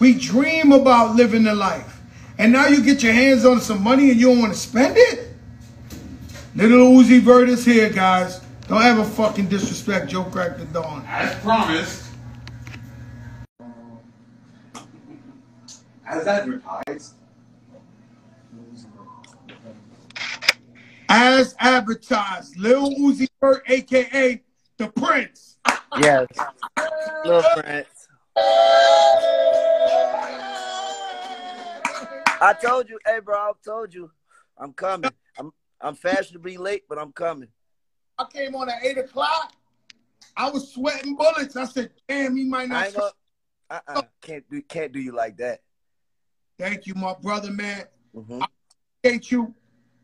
[0.00, 2.00] We dream about living the life.
[2.38, 4.96] And now you get your hands on some money and you don't want to spend
[4.96, 5.31] it?
[6.54, 8.42] Little Uzi Vert is here, guys.
[8.68, 11.02] Don't ever fucking disrespect Joe Crack the Don.
[11.08, 12.10] As promised.
[16.06, 17.14] As advertised.
[21.08, 24.42] As advertised, Lil Uzi Vert, aka
[24.76, 25.56] the Prince.
[25.98, 26.26] Yes.
[27.24, 28.08] Little Prince.
[32.44, 34.10] I told you, hey bro, I told you,
[34.58, 35.10] I'm coming.
[35.38, 35.50] I'm
[35.82, 37.48] I'm fashionably late, but I'm coming.
[38.18, 39.52] I came on at 8 o'clock.
[40.36, 41.56] I was sweating bullets.
[41.56, 42.94] I said, damn, he might not.
[42.94, 43.10] gonna,
[43.70, 45.60] uh-uh, can't do can't do you like that.
[46.58, 47.84] Thank you, my brother, man.
[48.14, 48.42] hmm
[49.02, 49.54] appreciate you.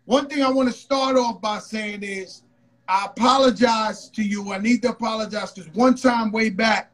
[0.05, 2.43] One thing I want to start off by saying is
[2.89, 4.53] I apologize to you.
[4.53, 6.93] I need to apologize because one time way back,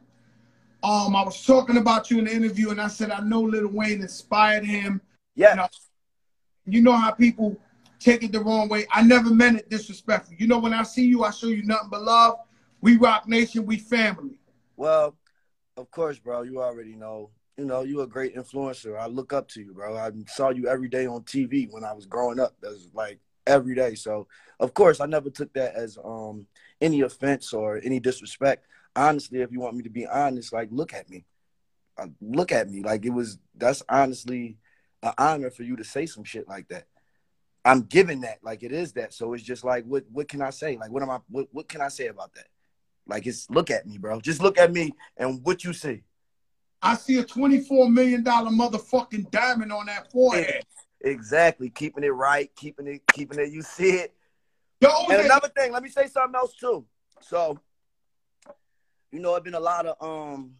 [0.83, 3.71] um, I was talking about you in the interview and I said I know Little
[3.71, 5.01] Wayne inspired him.
[5.35, 5.67] Yeah.
[6.67, 7.57] You know how people
[7.99, 8.85] take it the wrong way.
[8.91, 10.35] I never meant it disrespectful.
[10.37, 12.39] You know, when I see you, I show you nothing but love.
[12.81, 14.39] We Roc Nation, we family.
[14.77, 15.15] Well,
[15.77, 16.43] of course, bro.
[16.43, 17.31] You already know.
[17.57, 18.99] You know, you a great influencer.
[18.99, 19.97] I look up to you, bro.
[19.97, 22.53] I saw you every day on TV when I was growing up.
[22.61, 23.95] That was like every day.
[23.95, 24.27] So,
[24.59, 26.47] of course, I never took that as um
[26.81, 28.65] any offense or any disrespect.
[28.95, 31.25] Honestly, if you want me to be honest, like look at me.
[31.97, 32.81] Uh, look at me.
[32.81, 33.37] Like it was.
[33.55, 34.57] That's honestly
[35.01, 36.87] an honor for you to say some shit like that.
[37.65, 38.37] I'm giving that.
[38.43, 39.13] Like it is that.
[39.13, 40.77] So it's just like, what what can I say?
[40.77, 41.19] Like what am I?
[41.29, 42.47] What what can I say about that?
[43.07, 44.21] Like it's look at me, bro.
[44.21, 46.03] Just look at me and what you see.
[46.81, 50.63] I see a $24 million motherfucking diamond on that forehead.
[51.01, 51.69] Exactly.
[51.71, 53.51] Keeping it right, keeping it, keeping it.
[53.51, 54.13] You see it.
[54.81, 56.85] Yo, And OJ, another thing, let me say something else too.
[57.21, 57.59] So,
[59.11, 60.55] you know, it's been a lot of um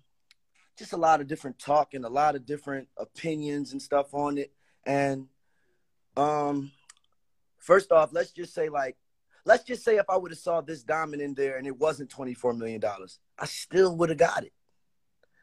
[0.78, 4.38] just a lot of different talk and a lot of different opinions and stuff on
[4.40, 4.52] it.
[4.86, 5.28] And
[6.18, 6.72] um
[7.66, 8.96] first off, let's just say like
[9.46, 12.10] let's just say if I would have saw this diamond in there and it wasn't
[12.10, 12.82] $24 million,
[13.38, 14.54] I still would have got it.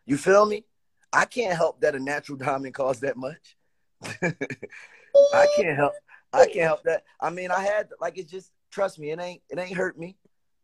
[0.06, 0.64] You feel me?
[1.12, 3.56] I can't help that a natural diamond costs that much.
[4.22, 5.92] I can't help.
[6.32, 7.04] I can't help that.
[7.20, 9.10] I mean, I had like it just trust me.
[9.10, 10.16] It ain't it ain't hurt me.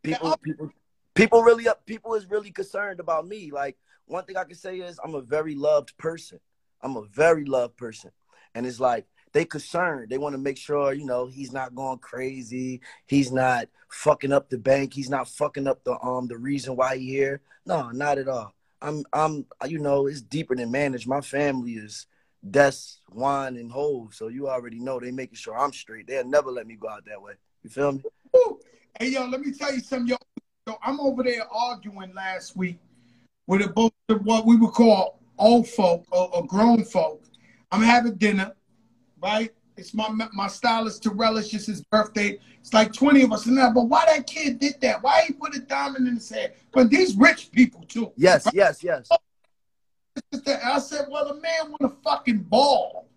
[0.03, 0.71] People people
[1.13, 1.85] people really up.
[1.85, 3.51] People is really concerned about me.
[3.51, 6.39] Like one thing I can say is I'm a very loved person.
[6.81, 8.11] I'm a very loved person,
[8.55, 10.09] and it's like they concerned.
[10.09, 12.81] They want to make sure you know he's not going crazy.
[13.05, 14.93] He's not fucking up the bank.
[14.93, 17.41] He's not fucking up the um the reason why he here.
[17.65, 18.53] No, not at all.
[18.81, 21.07] I'm I'm you know it's deeper than managed.
[21.07, 22.07] My family is
[22.49, 22.71] Des,
[23.11, 26.07] Juan, and Hov, so you already know they making sure I'm straight.
[26.07, 27.33] They'll never let me go out that way.
[27.63, 28.03] You feel me?
[28.99, 30.17] Hey, yo, let me tell you something, yo.
[30.67, 32.79] yo I'm over there arguing last week
[33.47, 37.23] with a bunch of what we would call old folk or, or grown folk.
[37.71, 38.53] I'm having dinner,
[39.21, 39.51] right?
[39.77, 41.37] It's my my stylist Terrell.
[41.37, 42.37] It's just his birthday.
[42.59, 43.73] It's like 20 of us in there.
[43.73, 45.01] But why that kid did that?
[45.01, 46.55] Why he put a diamond in his head?
[46.73, 48.11] But these rich people too.
[48.17, 49.07] Yes, yes, yes.
[50.63, 53.07] I said, well, the man want to fucking ball.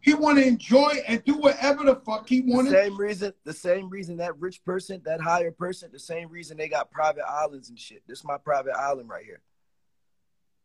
[0.00, 2.70] He want to enjoy and do whatever the fuck he The wanted.
[2.70, 6.68] same reason, the same reason that rich person, that higher person, the same reason they
[6.68, 8.02] got private islands and shit.
[8.06, 9.40] This is my private island right here.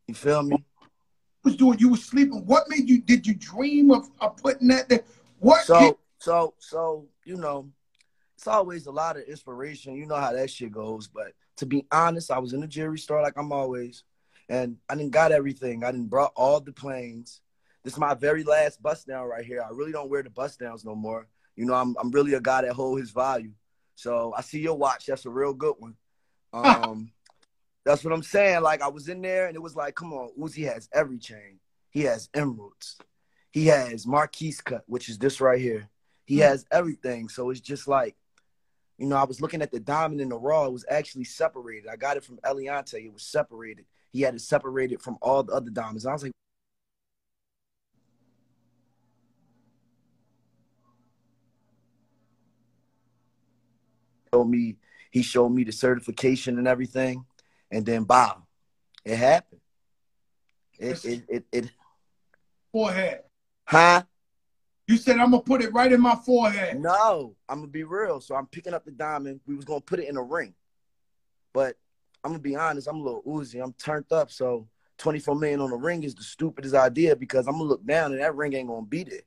[0.07, 0.63] You feel me?
[1.43, 1.79] Was doing?
[1.79, 2.45] You were sleeping.
[2.45, 3.01] What made you?
[3.01, 5.03] Did you dream of, of putting that there?
[5.39, 5.65] What?
[5.65, 7.69] So, so, so, you know,
[8.37, 9.95] it's always a lot of inspiration.
[9.95, 11.07] You know how that shit goes.
[11.07, 14.03] But to be honest, I was in the jewelry store like I'm always,
[14.49, 15.83] and I didn't got everything.
[15.83, 17.41] I didn't brought all the planes.
[17.83, 19.63] This is my very last bust down right here.
[19.63, 21.27] I really don't wear the bust downs no more.
[21.55, 23.51] You know, I'm I'm really a guy that hold his value.
[23.95, 25.05] So I see your watch.
[25.05, 25.95] That's a real good one.
[26.53, 27.13] Um,
[27.85, 28.61] that's what I'm saying.
[28.61, 31.59] Like I was in there and it was like, come on, Uzi has every chain.
[31.89, 32.97] He has emeralds.
[33.51, 35.89] He has Marquise cut, which is this right here.
[36.25, 36.41] He hmm.
[36.41, 37.27] has everything.
[37.29, 38.15] So it's just like,
[38.97, 40.65] you know, I was looking at the diamond in the raw.
[40.65, 41.89] It was actually separated.
[41.89, 43.03] I got it from Eliantte.
[43.03, 43.85] It was separated.
[44.11, 46.05] He had it separated from all the other diamonds.
[46.05, 46.31] I was like,
[54.33, 54.77] showed me
[55.09, 57.25] he showed me the certification and everything
[57.71, 58.43] and then bow,
[59.05, 59.61] it happened.
[60.77, 61.71] It it it, it
[62.71, 63.21] Forehead.
[63.65, 64.03] huh?
[64.87, 66.79] You said I'm gonna put it right in my forehead.
[66.79, 68.19] No, I'm gonna be real.
[68.19, 69.39] So I'm picking up the diamond.
[69.47, 70.53] We was gonna put it in a ring,
[71.53, 71.75] but
[72.23, 72.87] I'm gonna be honest.
[72.87, 73.59] I'm a little oozy.
[73.59, 74.31] I'm turned up.
[74.31, 74.67] So
[74.97, 78.21] 24 million on the ring is the stupidest idea because I'm gonna look down and
[78.21, 79.21] that ring ain't gonna be there.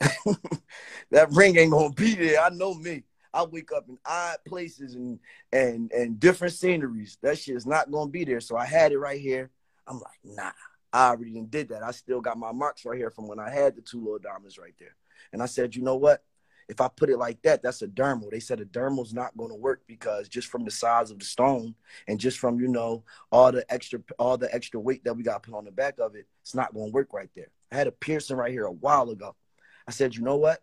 [1.10, 2.40] that ring ain't gonna be there.
[2.40, 3.04] I know me.
[3.32, 5.18] I wake up in odd places and
[5.52, 7.18] and and different sceneries.
[7.22, 8.40] That shit is not gonna be there.
[8.40, 9.50] So I had it right here.
[9.86, 10.52] I'm like, nah.
[10.92, 11.84] I already did that.
[11.84, 14.58] I still got my marks right here from when I had the two little diamonds
[14.58, 14.96] right there.
[15.32, 16.24] And I said, you know what?
[16.68, 18.30] If I put it like that, that's a dermal.
[18.30, 21.24] They said a dermal's not going to work because just from the size of the
[21.24, 21.74] stone
[22.06, 23.02] and just from you know
[23.32, 26.14] all the extra all the extra weight that we got put on the back of
[26.14, 27.48] it, it's not going to work right there.
[27.72, 29.34] I had a piercing right here a while ago.
[29.88, 30.62] I said, you know what?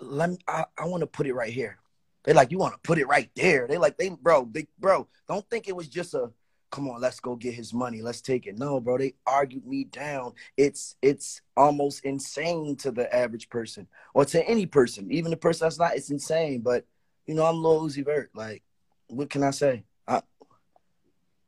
[0.00, 0.38] Let me.
[0.46, 1.78] I, I want to put it right here.
[2.24, 3.66] They like, you want to put it right there.
[3.66, 5.08] They like, they bro, big bro.
[5.28, 6.30] Don't think it was just a
[6.70, 8.02] come on, let's go get his money.
[8.02, 8.58] Let's take it.
[8.58, 10.32] No, bro, they argued me down.
[10.56, 15.66] It's it's almost insane to the average person or to any person, even the person
[15.66, 15.96] that's not.
[15.96, 16.60] It's insane.
[16.60, 16.84] But
[17.26, 18.30] you know, I'm Lil Uzi Vert.
[18.34, 18.62] Like,
[19.08, 19.84] what can I say?
[20.06, 20.22] I,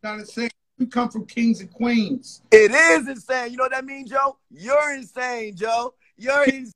[0.03, 0.48] Gotta say,
[0.78, 2.42] we come from kings and queens.
[2.51, 3.51] it is insane.
[3.51, 4.38] You know what that means, Joe?
[4.51, 5.94] You're insane, Joe.
[6.16, 6.72] You're insane.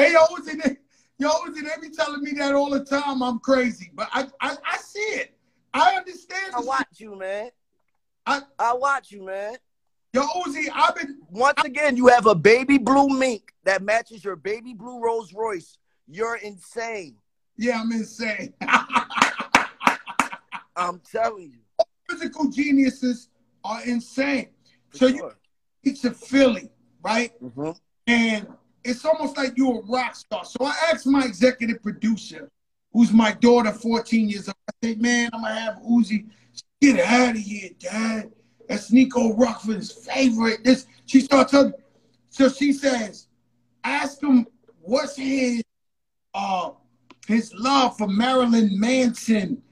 [0.00, 0.76] Hey, yo, Uzi, they,
[1.18, 3.22] yo, Uzi, they be telling me that all the time.
[3.22, 5.36] I'm crazy, but I, I, I see it.
[5.74, 6.54] I understand.
[6.54, 7.50] I watch you, man.
[8.24, 9.56] I- I watch you, man.
[10.14, 11.20] Yo, Uzi, I've been.
[11.28, 15.76] Once again, you have a baby blue mink that matches your baby blue Rolls Royce.
[16.08, 17.16] You're insane.
[17.58, 18.54] Yeah, I'm insane.
[20.76, 21.58] I'm telling you.
[22.08, 23.28] Physical geniuses
[23.64, 24.48] are insane.
[24.92, 25.36] For So you sure.
[25.84, 26.70] reach to Philly,
[27.02, 27.32] right?
[27.42, 27.76] Mhm.
[28.06, 28.46] and
[28.84, 30.44] it's almost like you're a rock star.
[30.44, 32.50] So I asked my executive producer,
[32.92, 34.56] who's my daughter, 14 years old.
[34.68, 36.26] I said, man, I'm gonna have Uzi.
[36.80, 38.32] Get out of here, Dad.
[38.68, 40.64] That's Nico Rockford's favorite.
[40.64, 41.72] This she starts telling.
[42.30, 43.26] So she says,
[43.84, 44.46] ask him
[44.80, 45.62] what's his
[46.34, 46.70] uh
[47.26, 49.62] his love for Marilyn Manson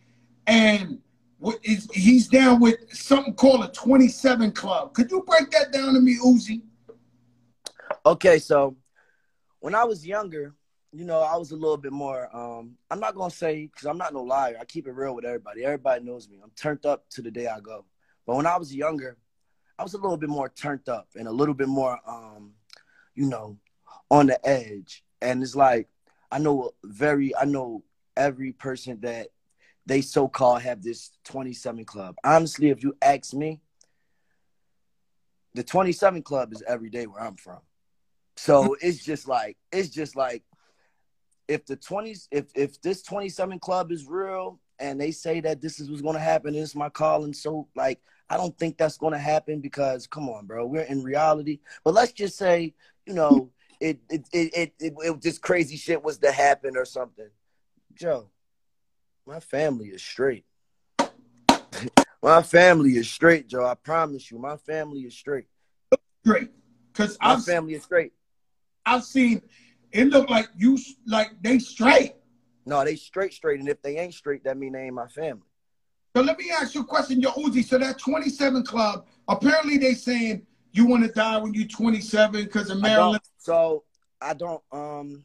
[0.46, 0.98] and
[1.38, 4.92] what is he's down with something called a 27 Club.
[4.94, 6.62] Could you break that down to me, Uzi?
[8.04, 8.76] Okay, so
[9.60, 10.54] when I was younger,
[10.92, 12.34] you know, I was a little bit more.
[12.34, 14.56] Um, I'm not gonna say because I'm not no liar.
[14.60, 15.64] I keep it real with everybody.
[15.64, 16.38] Everybody knows me.
[16.42, 17.84] I'm turned up to the day I go.
[18.26, 19.16] But when I was younger,
[19.78, 22.52] I was a little bit more turned up and a little bit more, um,
[23.14, 23.58] you know,
[24.10, 25.04] on the edge.
[25.20, 25.88] And it's like
[26.30, 27.84] I know very, I know
[28.16, 29.28] every person that
[29.86, 32.16] they so called have this 27 club.
[32.24, 33.60] Honestly, if you ask me,
[35.54, 37.60] the 27 club is every day where I'm from.
[38.38, 40.42] So it's just like it's just like
[41.48, 45.80] if the 20s if if this 27 club is real and they say that this
[45.80, 48.98] is what's going to happen and it's my calling so like I don't think that's
[48.98, 51.60] going to happen because come on bro we're in reality.
[51.84, 52.74] But let's just say
[53.06, 56.84] you know it it it it, it, it this crazy shit was to happen or
[56.84, 57.30] something.
[57.94, 58.30] Joe
[59.26, 60.44] my family is straight.
[62.20, 65.46] My family is straight Joe I promise you my family is straight.
[66.26, 66.50] Great,
[66.92, 68.12] because my I've family is straight
[68.88, 69.42] I've seen
[69.92, 72.14] it look like you like they straight.
[72.66, 75.42] No, they straight straight, and if they ain't straight, that mean they ain't my family.
[76.16, 77.64] So let me ask you a question, Yo Uzi.
[77.64, 82.70] So that 27 club, apparently they saying you want to die when you're 27 because
[82.70, 83.12] of Maryland.
[83.14, 83.84] don't, so
[84.20, 85.24] I don't um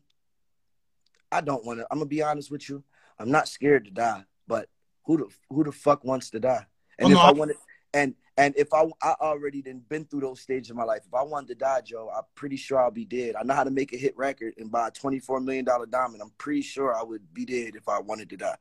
[1.32, 1.88] I don't want to.
[1.90, 2.84] I'm gonna be honest with you.
[3.20, 4.70] I'm not scared to die, but
[5.06, 6.66] who the who the fuck wants to die?
[7.00, 7.56] And Oh, if no, I I- wanted
[7.94, 11.02] and and if I I already done been through those stages of my life.
[11.06, 13.36] If I wanted to die, Joe, I'm pretty sure I'll be dead.
[13.40, 16.22] I know how to make a hit record and buy a 24 million dollar diamond.
[16.22, 18.56] I'm pretty sure I would be dead if I wanted to die.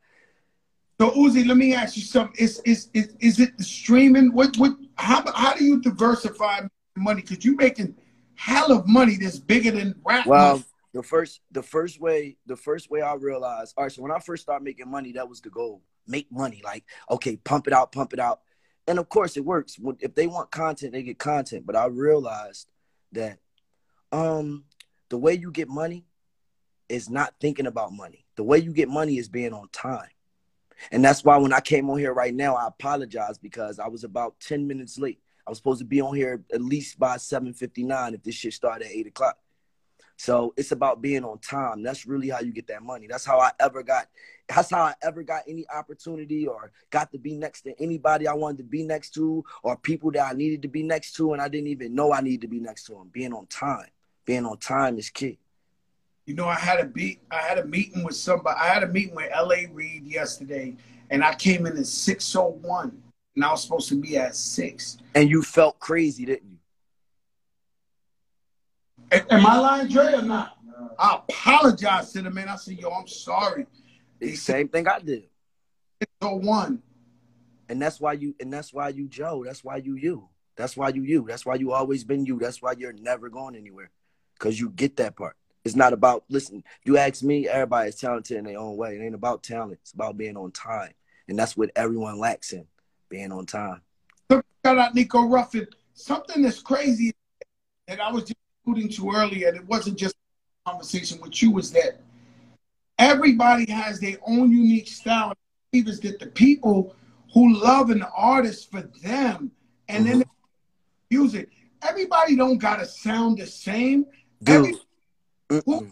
[1.01, 2.37] So Uzi, let me ask you something.
[2.39, 4.33] Is is is, is it the streaming?
[4.33, 4.77] What what?
[4.97, 6.61] How how do you diversify
[6.97, 7.23] money?
[7.23, 7.97] Because you're making
[8.35, 10.27] hell of money that's bigger than rap.
[10.27, 10.64] Well, money.
[10.93, 14.18] the first the first way the first way I realized, all right, so when I
[14.18, 15.83] first started making money, that was the goal.
[16.07, 16.61] Make money.
[16.62, 18.41] Like, okay, pump it out, pump it out.
[18.87, 19.78] And of course it works.
[20.01, 21.66] If they want content, they get content.
[21.66, 22.68] But I realized
[23.12, 23.39] that
[24.11, 24.64] um
[25.09, 26.07] the way you get money
[26.89, 28.26] is not thinking about money.
[28.37, 30.09] The way you get money is being on time.
[30.91, 34.05] And that's why when I came on here right now, I apologize because I was
[34.05, 35.20] about 10 minutes late.
[35.47, 38.87] I was supposed to be on here at least by 7:59 if this shit started
[38.87, 39.39] at 8 o'clock.
[40.17, 41.83] So it's about being on time.
[41.83, 43.07] That's really how you get that money.
[43.09, 44.09] That's how I ever got.
[44.49, 48.35] That's how I ever got any opportunity or got to be next to anybody I
[48.35, 51.41] wanted to be next to or people that I needed to be next to and
[51.41, 53.11] I didn't even know I needed to be next to them.
[53.13, 53.87] Being on time.
[54.25, 55.39] Being on time is key.
[56.27, 57.21] You know, I had a beat.
[57.31, 58.57] I had a meeting with somebody.
[58.61, 59.67] I had a meeting with L.A.
[59.73, 60.77] Reid yesterday,
[61.11, 63.03] and I came in at 601,
[63.35, 64.99] and I was supposed to be at six.
[65.17, 66.51] And you felt crazy, didn't you?
[69.13, 70.57] Am I lying, Dre, or not?
[70.99, 72.49] I apologize to the man.
[72.49, 73.67] I said, yo, I'm sorry.
[74.19, 75.25] The same thing I did.
[76.21, 76.83] 601.
[77.69, 79.45] And that's why you and that's why you Joe.
[79.45, 80.29] That's why you you.
[80.57, 81.25] That's why you you.
[81.27, 82.39] That's why you always been you.
[82.39, 83.91] That's why you're never going anywhere.
[84.39, 85.37] Cause you get that part.
[85.65, 88.97] It's not about listen, you ask me, everybody is talented in their own way.
[88.97, 89.79] It ain't about talent.
[89.83, 90.93] It's about being on time.
[91.29, 92.67] And that's what everyone lacks in,
[93.09, 93.83] being on time.
[94.31, 95.67] Shout out Nico Ruffin.
[95.95, 97.13] Something that's crazy
[97.87, 100.15] that I was just alluding to earlier, and it wasn't just
[100.67, 102.01] a conversation with you, is that
[102.99, 105.31] everybody has their own unique style.
[105.31, 105.35] I
[105.73, 106.95] believe is that the people
[107.33, 109.51] who love an artist for them
[109.89, 110.31] and then mm-hmm.
[111.11, 111.51] music,
[111.83, 114.07] everybody don't gotta sound the same.
[114.47, 114.77] Every-
[115.51, 115.91] Mm-mm.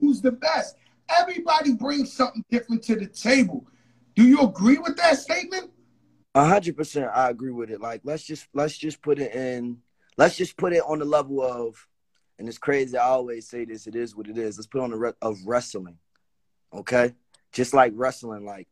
[0.00, 0.76] who's the best?
[1.08, 3.66] Everybody brings something different to the table.
[4.14, 5.70] Do you agree with that statement?
[6.34, 7.80] A hundred percent, I agree with it.
[7.80, 9.78] Like, let's just let's just put it in.
[10.16, 11.86] Let's just put it on the level of,
[12.38, 12.96] and it's crazy.
[12.96, 13.86] I always say this.
[13.86, 14.58] It is what it is.
[14.58, 15.98] Let's put on the re- of wrestling.
[16.72, 17.14] Okay,
[17.52, 18.44] just like wrestling.
[18.44, 18.68] Like,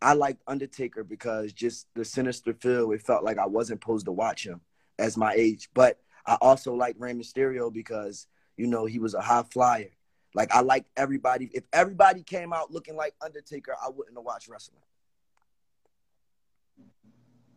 [0.00, 2.90] I like Undertaker because just the sinister feel.
[2.92, 4.60] It felt like I wasn't supposed to watch him
[4.98, 8.26] as my age, but I also like Rey Mysterio because
[8.56, 9.90] you know he was a high flyer.
[10.34, 11.50] Like I like everybody.
[11.52, 14.80] If everybody came out looking like Undertaker, I wouldn't have watched wrestling.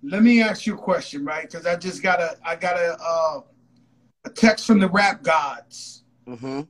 [0.01, 1.43] Let me ask you a question, right?
[1.49, 3.41] Because I just got a I got a uh,
[4.25, 6.61] a text from the rap gods Mm-hmm.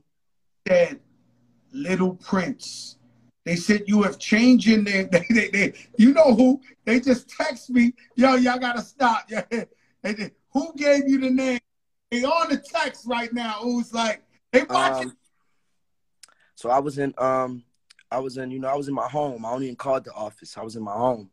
[0.66, 1.00] said
[1.72, 2.96] Little Prince.
[3.44, 5.08] They said you have changed in there.
[5.12, 6.60] They, they, they, you know who?
[6.84, 9.28] They just text me, yo, y'all gotta stop.
[10.02, 11.58] They, they- who gave you the name?
[12.10, 13.54] They on the text right now.
[13.62, 15.08] Who's like they watching?
[15.08, 15.16] Um,
[16.54, 17.64] so I was in um
[18.10, 19.44] I was in you know I was in my home.
[19.44, 20.56] I don't even call it the office.
[20.56, 21.30] I was in my home,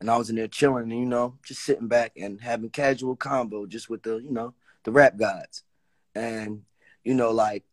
[0.00, 3.16] and I was in there chilling and you know just sitting back and having casual
[3.16, 4.54] combo just with the you know
[4.86, 5.64] the rap gods,
[6.14, 6.62] and
[7.04, 7.64] you know like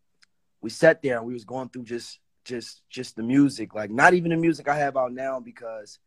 [0.61, 4.13] we sat there and we was going through just just just the music like not
[4.15, 5.99] even the music I have out now because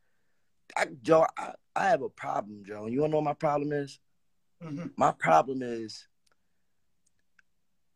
[0.76, 2.86] I Joe I, I have a problem Joe.
[2.86, 3.98] You wanna know what my problem is?
[4.62, 4.90] Mhm.
[4.96, 6.08] my problem is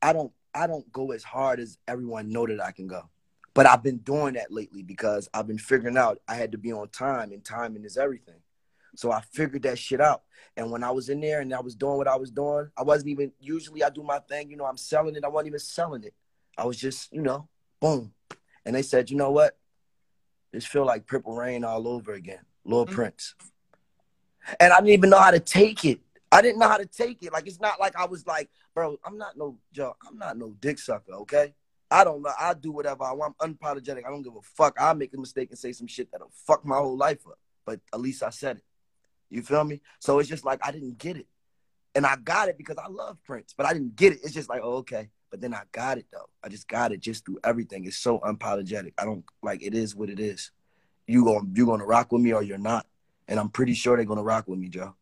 [0.00, 3.08] I don't I don't go as hard as everyone know that I can go.
[3.54, 6.72] But I've been doing that lately because I've been figuring out I had to be
[6.72, 8.40] on time and timing is everything.
[8.96, 10.22] So I figured that shit out.
[10.56, 12.82] And when I was in there and I was doing what I was doing, I
[12.82, 15.24] wasn't even usually I do my thing, you know, I'm selling it.
[15.24, 16.14] I wasn't even selling it.
[16.58, 17.48] I was just, you know,
[17.80, 18.12] boom.
[18.64, 19.56] And they said, you know what?
[20.52, 22.44] This feel like purple rain all over again.
[22.64, 22.90] Lil Mhm.
[22.90, 23.34] Prince.
[24.58, 26.00] And I didn't even know how to take it.
[26.32, 27.32] I didn't know how to take it.
[27.32, 30.50] Like it's not like I was like, bro, I'm not no Joe, I'm not no
[30.60, 31.54] dick sucker, okay?
[31.90, 32.32] I don't know.
[32.38, 33.34] I do whatever I want.
[33.40, 34.06] I'm unapologetic.
[34.06, 34.76] I don't give a fuck.
[34.78, 37.38] I'll make a mistake and say some shit that'll fuck my whole life up.
[37.66, 38.64] But at least I said it.
[39.30, 39.80] You feel me?
[40.00, 41.26] So it's just like I didn't get it.
[41.94, 44.20] And I got it because I love Prince, but I didn't get it.
[44.22, 45.08] It's just like, oh, okay.
[45.30, 46.28] But then I got it though.
[46.42, 47.84] I just got it just through everything.
[47.84, 48.92] It's so unapologetic.
[48.98, 50.50] I don't like it is what it is.
[51.06, 52.86] You going you gonna rock with me or you're not.
[53.28, 54.94] And I'm pretty sure they're gonna rock with me, Joe.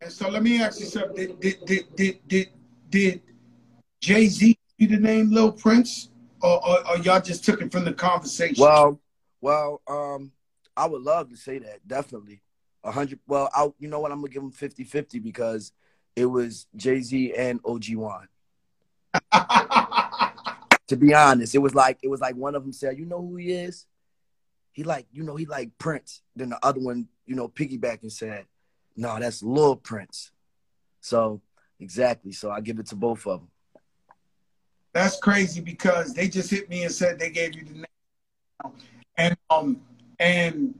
[0.00, 1.14] And so let me ask you something.
[1.14, 2.48] Did did did did did,
[2.88, 3.22] did
[4.00, 6.08] Jay Z you the name Lil Prince,
[6.42, 8.62] or, or or y'all just took it from the conversation?
[8.62, 8.98] Well,
[9.42, 10.32] well, um,
[10.74, 12.40] I would love to say that, definitely.
[12.82, 15.72] A hundred well, I you know what, I'm gonna give him 50-50 because
[16.16, 18.28] it was Jay-Z and OG Juan.
[20.88, 23.20] To be honest, it was like it was like one of them said, "You know
[23.20, 23.86] who he is?"
[24.72, 26.22] He like, you know, he like Prince.
[26.34, 28.46] Then the other one, you know, piggyback and said,
[28.96, 30.32] "No, that's Lil Prince."
[31.00, 31.42] So
[31.78, 32.32] exactly.
[32.32, 33.50] So I give it to both of them.
[34.92, 38.74] That's crazy because they just hit me and said they gave you the name,
[39.16, 39.80] and um
[40.18, 40.74] and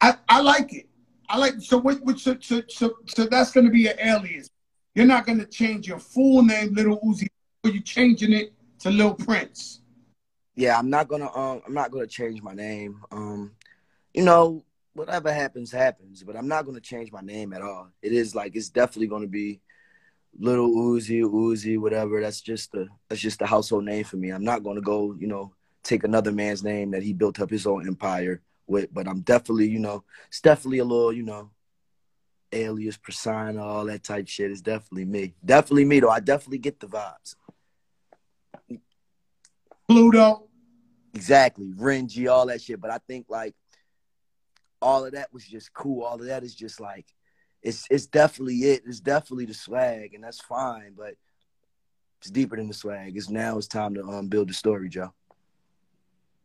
[0.00, 0.88] I I like it.
[1.28, 4.48] I like so what what so so so, so that's going to be an alias.
[4.94, 7.28] You're not going to change your full name, Little Uzi.
[7.64, 9.80] Or you changing it to Lil Prince.
[10.54, 13.00] yeah, I'm not gonna um I'm not gonna change my name.
[13.10, 13.52] Um,
[14.14, 16.22] you know, whatever happens, happens.
[16.22, 17.88] But I'm not gonna change my name at all.
[18.02, 19.60] It is like it's definitely gonna be
[20.38, 22.20] little Uzi, Uzi, whatever.
[22.20, 24.30] That's just the that's just the household name for me.
[24.30, 27.66] I'm not gonna go, you know, take another man's name that he built up his
[27.66, 28.92] own empire with.
[28.92, 31.50] But I'm definitely, you know, it's definitely a little, you know,
[32.52, 34.50] alias, persona, all that type shit.
[34.50, 35.34] It's definitely me.
[35.44, 36.10] Definitely me though.
[36.10, 37.36] I definitely get the vibes.
[39.88, 40.48] Pluto.
[41.14, 41.72] Exactly.
[41.72, 42.80] Renji, all that shit.
[42.80, 43.54] But I think like
[44.82, 46.02] all of that was just cool.
[46.02, 47.06] All of that is just like
[47.62, 48.82] it's it's definitely it.
[48.86, 51.14] It's definitely the swag, and that's fine, but
[52.20, 53.16] it's deeper than the swag.
[53.16, 55.12] It's now it's time to um build the story, Joe.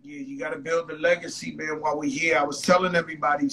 [0.04, 1.80] Yeah, you got to build a legacy, man.
[1.80, 3.50] While we're here, I was telling everybody,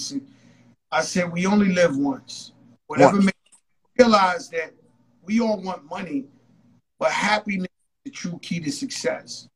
[0.91, 2.53] I said we only live once.
[2.87, 3.25] Whatever Once.
[3.25, 4.73] makes you realize that
[5.23, 6.25] we all want money,
[6.97, 9.47] but happiness is the true key to success.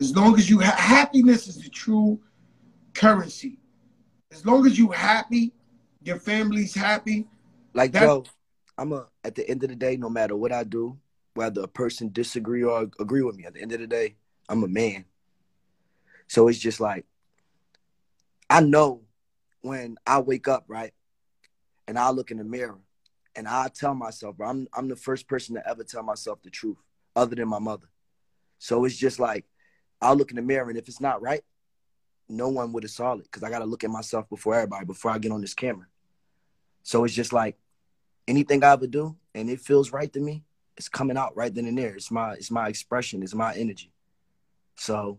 [0.00, 2.18] As long as you ha- happiness is the true
[2.94, 3.58] currency.
[4.32, 5.52] As long as you happy,
[6.02, 7.28] your family's happy.
[7.74, 8.24] Like That- Joe,
[8.76, 10.98] I'm a at the end of the day, no matter what I do,
[11.34, 14.16] whether a person disagree or agree with me, at the end of the day,
[14.48, 15.04] I'm a man.
[16.32, 17.04] So it's just like
[18.48, 19.02] I know
[19.60, 20.94] when I wake up, right?
[21.86, 22.78] And I look in the mirror
[23.36, 26.48] and I tell myself, bro, I'm I'm the first person to ever tell myself the
[26.48, 26.78] truth,
[27.14, 27.86] other than my mother.
[28.58, 29.44] So it's just like
[30.00, 31.42] I'll look in the mirror and if it's not right,
[32.30, 35.10] no one would have saw it because I gotta look at myself before everybody, before
[35.10, 35.86] I get on this camera.
[36.82, 37.58] So it's just like
[38.26, 40.44] anything I ever do and it feels right to me,
[40.78, 41.94] it's coming out right then and there.
[41.94, 43.92] It's my it's my expression, it's my energy.
[44.76, 45.18] So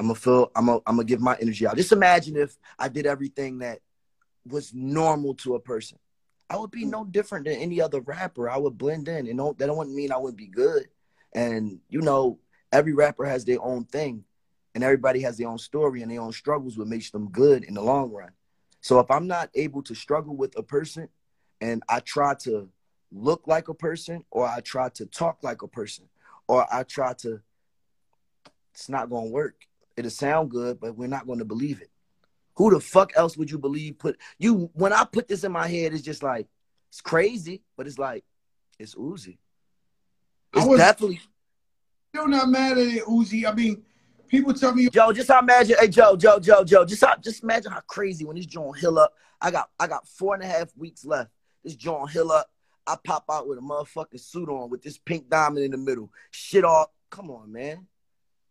[0.00, 1.76] I'm gonna feel I'm gonna I'm gonna give my energy out.
[1.76, 3.80] Just imagine if I did everything that
[4.46, 5.98] was normal to a person.
[6.48, 8.48] I would be no different than any other rapper.
[8.48, 10.88] I would blend in, and don't, that don't mean I wouldn't be good.
[11.34, 12.38] And you know,
[12.72, 14.24] every rapper has their own thing,
[14.74, 17.74] and everybody has their own story and their own struggles, what makes them good in
[17.74, 18.30] the long run.
[18.80, 21.10] So if I'm not able to struggle with a person,
[21.60, 22.70] and I try to
[23.12, 26.08] look like a person, or I try to talk like a person,
[26.48, 27.42] or I try to,
[28.72, 29.66] it's not gonna work.
[29.96, 31.90] It'll sound good, but we're not gonna believe it.
[32.56, 35.66] Who the fuck else would you believe put you when I put this in my
[35.66, 36.46] head, it's just like
[36.88, 38.24] it's crazy, but it's like
[38.78, 39.38] it's Uzi.
[40.54, 41.20] It's was- definitely
[42.12, 43.48] Still not mad at it, Uzi.
[43.48, 43.84] I mean,
[44.26, 47.80] people tell me Joe, just imagine, hey Joe, Joe, Joe, Joe, just just imagine how
[47.86, 49.14] crazy when this joint hill up.
[49.40, 51.30] I got I got four and a half weeks left.
[51.62, 52.50] This joint hill up.
[52.86, 56.10] I pop out with a motherfucking suit on with this pink diamond in the middle.
[56.32, 57.86] Shit all come on, man.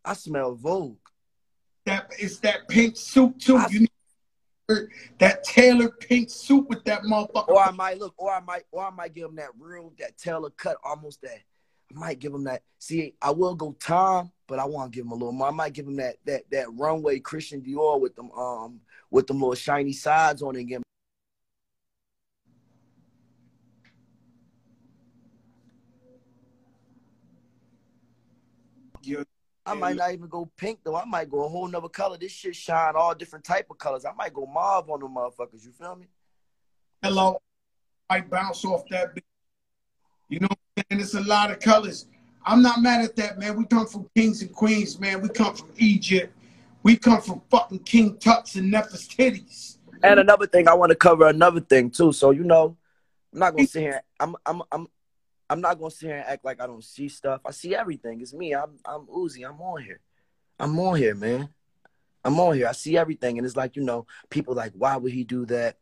[0.04, 0.96] I smell Vogue.
[1.90, 3.56] That it's that pink suit too.
[3.56, 3.90] I- You need
[5.18, 7.48] that tailored pink suit with that motherfucker.
[7.48, 10.16] Or I might look, or I might, or I might give him that real, that
[10.16, 11.40] tailor cut, almost that.
[11.90, 12.62] I might give him that.
[12.78, 15.48] See, I will go Tom, but I want to give him a little more.
[15.48, 18.80] I might give him that that that runway Christian Dior with them um
[19.10, 20.82] with them little shiny sides on it and give him
[29.02, 29.24] Yeah.
[29.70, 30.96] I might not even go pink though.
[30.96, 32.18] I might go a whole nother color.
[32.18, 34.04] This shit shine all different type of colors.
[34.04, 35.64] I might go mauve on them motherfuckers.
[35.64, 36.06] You feel me?
[37.02, 37.40] Hello,
[38.10, 39.14] might bounce off that.
[39.14, 39.22] bitch.
[40.28, 40.48] You know,
[40.90, 42.06] and it's a lot of colors.
[42.44, 43.56] I'm not mad at that, man.
[43.56, 45.20] We come from kings and queens, man.
[45.20, 46.34] We come from Egypt.
[46.82, 49.78] We come from fucking King Tuts and Nefertiti's.
[50.02, 52.12] And another thing, I want to cover another thing too.
[52.12, 52.76] So you know,
[53.32, 54.02] I'm not gonna sit here.
[54.18, 54.88] I'm I'm I'm
[55.50, 57.40] I'm not gonna sit here and act like I don't see stuff.
[57.44, 58.20] I see everything.
[58.20, 58.54] It's me.
[58.54, 59.44] I'm I'm Uzi.
[59.44, 60.00] I'm on here.
[60.60, 61.48] I'm on here, man.
[62.24, 62.68] I'm on here.
[62.68, 65.78] I see everything, and it's like you know, people like, why would he do that?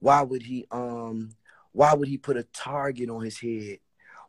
[0.00, 1.30] Why would he um?
[1.72, 3.78] Why would he put a target on his head?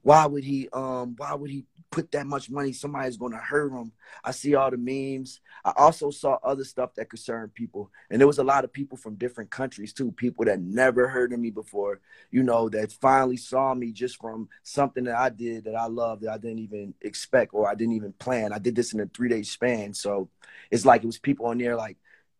[0.06, 1.16] Why would he um?
[1.18, 2.74] Why would he put that much money?
[2.74, 3.92] Somebody's gonna hurt him.
[4.24, 5.42] I see all the memes.
[5.66, 9.00] I also saw other stuff that concerned people, and there was a lot of people
[9.00, 10.12] from different countries too.
[10.12, 14.48] People that never heard of me before, you know, that finally saw me just from
[14.62, 17.96] something that I did that I love that I didn't even expect or I didn't
[17.96, 18.54] even plan.
[18.54, 20.30] I did this in a three day span, so
[20.70, 21.98] it's like it was people on there like.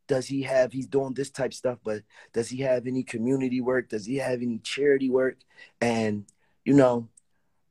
[0.08, 0.72] Does he have?
[0.72, 3.90] He's doing this type stuff, but does he have any community work?
[3.90, 5.40] Does he have any charity work?
[5.82, 6.26] And
[6.64, 7.10] you know,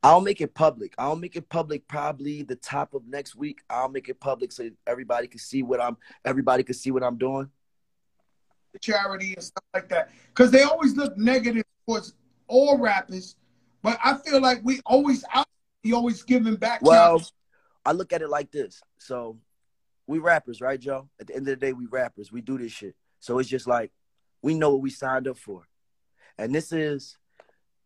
[0.04, 0.94] I'll make it public.
[0.98, 3.60] I'll make it public probably the top of next week.
[3.70, 5.96] I'll make it public so everybody can see what I'm
[6.26, 7.50] everybody can see what I'm doing.
[8.82, 10.10] charity and stuff like that.
[10.28, 12.12] Because they always look negative towards
[12.48, 13.36] all rappers,
[13.82, 15.46] but I feel like we always out.
[15.82, 16.82] You always giving back.
[16.82, 17.22] Well,
[17.86, 18.82] I look at it like this.
[18.98, 19.38] So
[20.06, 21.08] we rappers, right, Joe?
[21.18, 22.30] At the end of the day, we rappers.
[22.30, 22.94] We do this shit.
[23.20, 23.90] So it's just like
[24.42, 25.66] we know what we signed up for.
[26.36, 27.16] And this is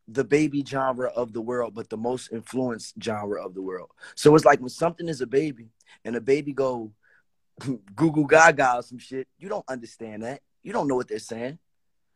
[0.09, 3.91] the baby genre of the world, but the most influenced genre of the world.
[4.15, 5.69] So it's like when something is a baby
[6.05, 6.93] and a baby go
[7.61, 10.41] goo goo gaga or some shit, you don't understand that.
[10.63, 11.59] You don't know what they're saying.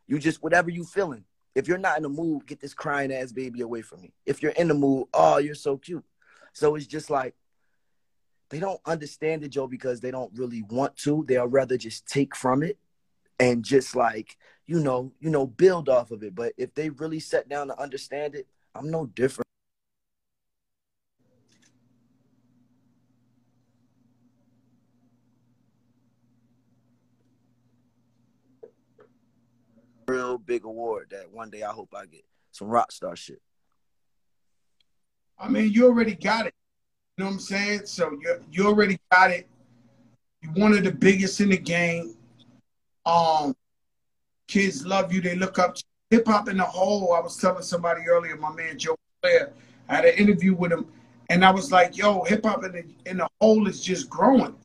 [0.07, 1.23] You just whatever you feeling.
[1.55, 4.11] If you're not in the mood, get this crying ass baby away from me.
[4.25, 6.03] If you're in the mood, oh, you're so cute.
[6.51, 7.35] So it's just like
[8.49, 11.25] they don't understand it, Joe, because they don't really want to.
[11.27, 12.77] They'll rather just take from it
[13.39, 16.35] and just like, you know, you know, build off of it.
[16.35, 19.43] But if they really sat down to understand it, I'm no different.
[30.07, 32.23] Real big award that one day I hope I get.
[32.51, 33.41] Some rock star shit.
[35.39, 36.53] I mean, you already got it.
[37.17, 37.85] You know what I'm saying?
[37.85, 39.47] So you you already got it.
[40.41, 42.15] You're one of the biggest in the game.
[43.05, 43.55] Um,
[44.53, 45.19] kids love you.
[45.19, 47.13] They look up to hip hop in the whole.
[47.13, 49.51] I was telling somebody earlier, my man Joe Blair.
[49.89, 50.85] I had an interview with him,
[51.29, 54.55] and I was like, "Yo, hip hop in the in the whole is just growing.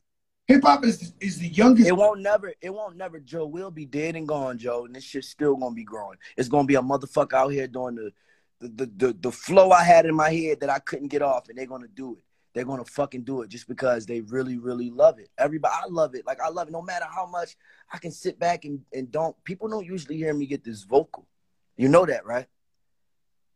[0.47, 1.87] Hip hop is is the youngest.
[1.87, 3.47] It won't never, it won't never, Joe.
[3.47, 6.17] We'll be dead and gone, Joe, and this shit's still gonna be growing.
[6.37, 8.11] It's gonna be a motherfucker out here doing the
[8.59, 11.49] the, the, the, the flow I had in my head that I couldn't get off,
[11.49, 12.23] and they're gonna do it.
[12.59, 15.29] They're gonna fucking do it just because they really, really love it.
[15.37, 16.25] Everybody, I love it.
[16.25, 16.71] Like I love it.
[16.71, 17.55] No matter how much
[17.89, 19.33] I can sit back and, and don't.
[19.45, 21.25] People don't usually hear me get this vocal.
[21.77, 22.47] You know that, right?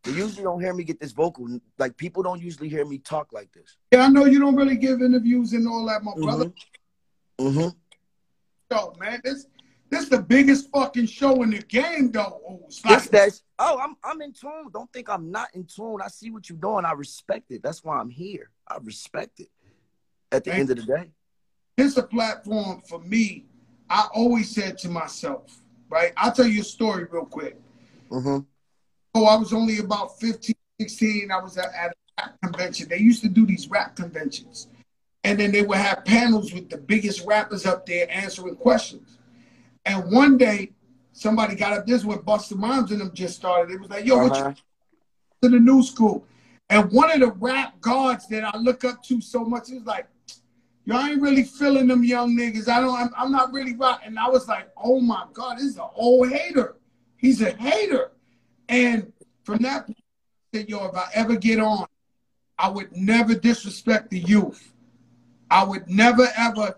[0.06, 1.60] They usually don't hear me get this vocal.
[1.78, 3.76] Like people don't usually hear me talk like this.
[3.92, 6.54] Yeah, I know you don't really give interviews and all that, my brother.
[7.42, 7.68] Mm-hmm.
[8.72, 9.48] Yo, man, this
[9.90, 12.40] this the biggest fucking show in the game, though.
[12.50, 14.70] Oh, it's like- that's oh, I'm I'm in tune.
[14.72, 16.00] Don't think I'm not in tune.
[16.02, 16.86] I see what you're doing.
[16.86, 17.62] I respect it.
[17.62, 18.50] That's why I'm here.
[18.68, 19.50] I respect it.
[20.32, 21.10] At the Thank end of the day.
[21.78, 23.46] here's a platform for me.
[23.90, 25.60] I always said to myself,
[25.90, 26.12] right?
[26.18, 27.58] I'll tell you a story real quick.
[28.10, 28.40] Mm-hmm.
[29.16, 31.32] Oh, I was only about 15, 16.
[31.32, 31.94] I was at, at a
[32.24, 32.90] rap convention.
[32.90, 34.68] They used to do these rap conventions.
[35.24, 39.18] And then they would have panels with the biggest rappers up there answering questions.
[39.86, 40.72] And one day,
[41.12, 41.86] somebody got up.
[41.86, 43.74] This is when Busta Rhymes and them just started.
[43.74, 44.54] It was like, yo, what you Uh-huh.
[45.44, 46.26] to the new school.
[46.70, 50.08] And one of the rap guards that I look up to so much is like,
[50.92, 52.68] I ain't really feeling them young niggas.
[52.68, 54.02] I don't, I'm, I'm not really rock.
[54.04, 56.78] And I was like, oh my God, this is an old hater.
[57.18, 58.12] He's a hater.
[58.68, 59.98] And from that point,
[60.54, 61.86] said, yo, if I ever get on,
[62.60, 64.74] I would never disrespect the youth.
[65.50, 66.76] I would never ever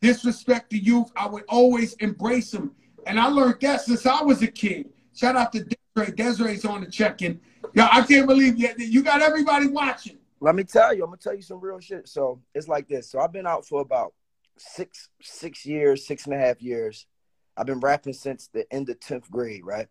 [0.00, 1.10] disrespect the youth.
[1.16, 2.72] I would always embrace them.
[3.06, 4.90] And I learned that since I was a kid.
[5.14, 6.14] Shout out to Desiree.
[6.14, 7.40] Desiree's on the check-in.
[7.76, 8.70] Yeah, I can't believe you.
[8.78, 10.16] You got everybody watching.
[10.40, 12.08] Let me tell you, I'm gonna tell you some real shit.
[12.08, 13.10] So it's like this.
[13.10, 14.14] So I've been out for about
[14.56, 17.06] six six years, six and a half years.
[17.54, 19.88] I've been rapping since the end of tenth grade, right?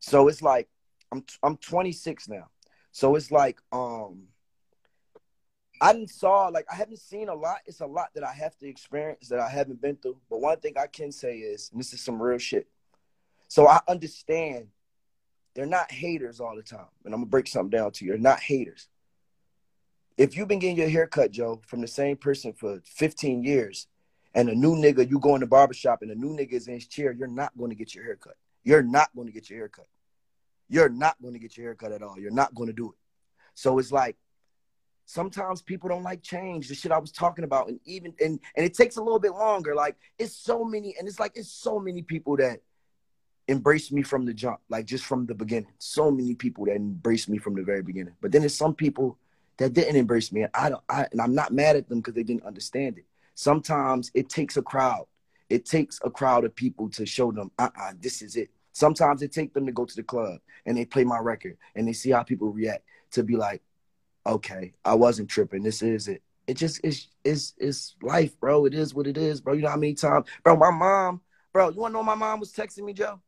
[0.00, 0.68] So it's like
[1.10, 2.48] I'm I'm 26 now.
[2.92, 4.24] So it's like um
[5.80, 7.60] I didn't saw like I haven't seen a lot.
[7.64, 10.18] It's a lot that I have to experience that I haven't been through.
[10.28, 12.68] But one thing I can say is, and this is some real shit.
[13.48, 14.66] So I understand
[15.54, 16.86] they're not haters all the time.
[17.04, 18.12] And I'm gonna break something down to you.
[18.12, 18.88] They're not haters
[20.20, 23.86] if you've been getting your hair cut, Joe, from the same person for 15 years,
[24.34, 26.74] and a new nigga, you go in the barbershop and a new nigga is in
[26.74, 28.36] his chair, you're not to get your hair cut.
[28.62, 29.86] You're not to get your hair cut.
[30.68, 32.18] You're not to get your hair cut at all.
[32.18, 32.96] You're not to do it.
[33.54, 34.18] So it's like
[35.06, 38.66] sometimes people don't like change, the shit I was talking about, and even and and
[38.66, 39.74] it takes a little bit longer.
[39.74, 42.60] Like it's so many, and it's like it's so many people that
[43.50, 45.72] embrace me from the jump, like just from the beginning.
[45.78, 48.14] So many people that embrace me from the very beginning.
[48.20, 49.18] But then there's some people
[49.56, 50.42] that didn't embrace me.
[50.42, 53.04] And I don't I and I'm not mad at them because they didn't understand it.
[53.34, 55.06] Sometimes it takes a crowd.
[55.48, 58.50] It takes a crowd of people to show them, uh-uh, this is it.
[58.72, 61.88] Sometimes it takes them to go to the club and they play my record and
[61.88, 63.62] they see how people react to be like,
[64.24, 65.64] okay, I wasn't tripping.
[65.64, 66.22] This is it.
[66.46, 68.66] It just is it's is life, bro.
[68.66, 69.54] It is what it is, bro.
[69.54, 70.56] You know how many times, bro?
[70.56, 71.20] My mom,
[71.52, 71.70] bro.
[71.70, 73.20] You wanna know my mom was texting me, Joe?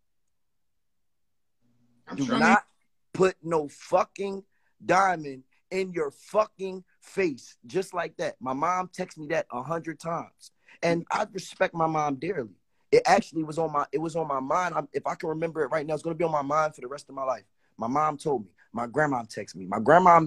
[2.08, 2.64] I'm Do not
[3.12, 4.42] put no fucking
[4.84, 8.36] diamond in your fucking face, just like that.
[8.40, 12.56] My mom texted me that a hundred times, and I respect my mom dearly.
[12.90, 14.74] It actually was on my it was on my mind.
[14.74, 16.82] I'm, if I can remember it right now, it's gonna be on my mind for
[16.82, 17.44] the rest of my life.
[17.78, 18.50] My mom told me.
[18.72, 19.66] My grandma texted me.
[19.66, 20.22] My grandma,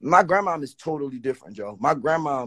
[0.00, 1.76] my grandma is totally different, Joe.
[1.80, 2.46] My grandma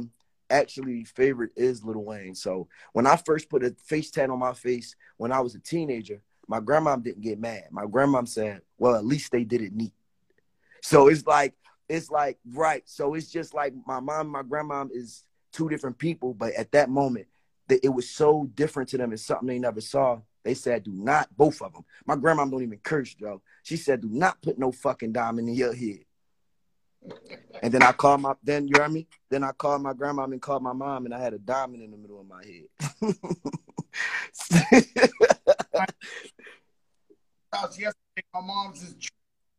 [0.50, 2.36] actually favorite is Little Wayne.
[2.36, 5.60] So when I first put a face tat on my face when I was a
[5.60, 7.66] teenager, my grandma didn't get mad.
[7.72, 9.94] My grandma said, "Well, at least they did it neat."
[10.82, 11.54] So it's like
[11.88, 12.84] it's like right.
[12.86, 16.90] So it's just like my mom, my grandma is two different people, but at that
[16.90, 17.28] moment,
[17.68, 19.14] that it was so different to them.
[19.14, 20.20] It's something they never saw.
[20.44, 21.86] They said, "Do not." Both of them.
[22.06, 23.42] My grandma don't even curse, Joe.
[23.64, 26.06] She said, "Do not put no fucking diamond in your head."
[27.62, 29.08] And then I called my then you heard me.
[29.30, 31.92] Then I called my grandma and called my mom, and I had a diamond in
[31.92, 32.68] the middle of my head.
[38.34, 39.12] My mom's a trip.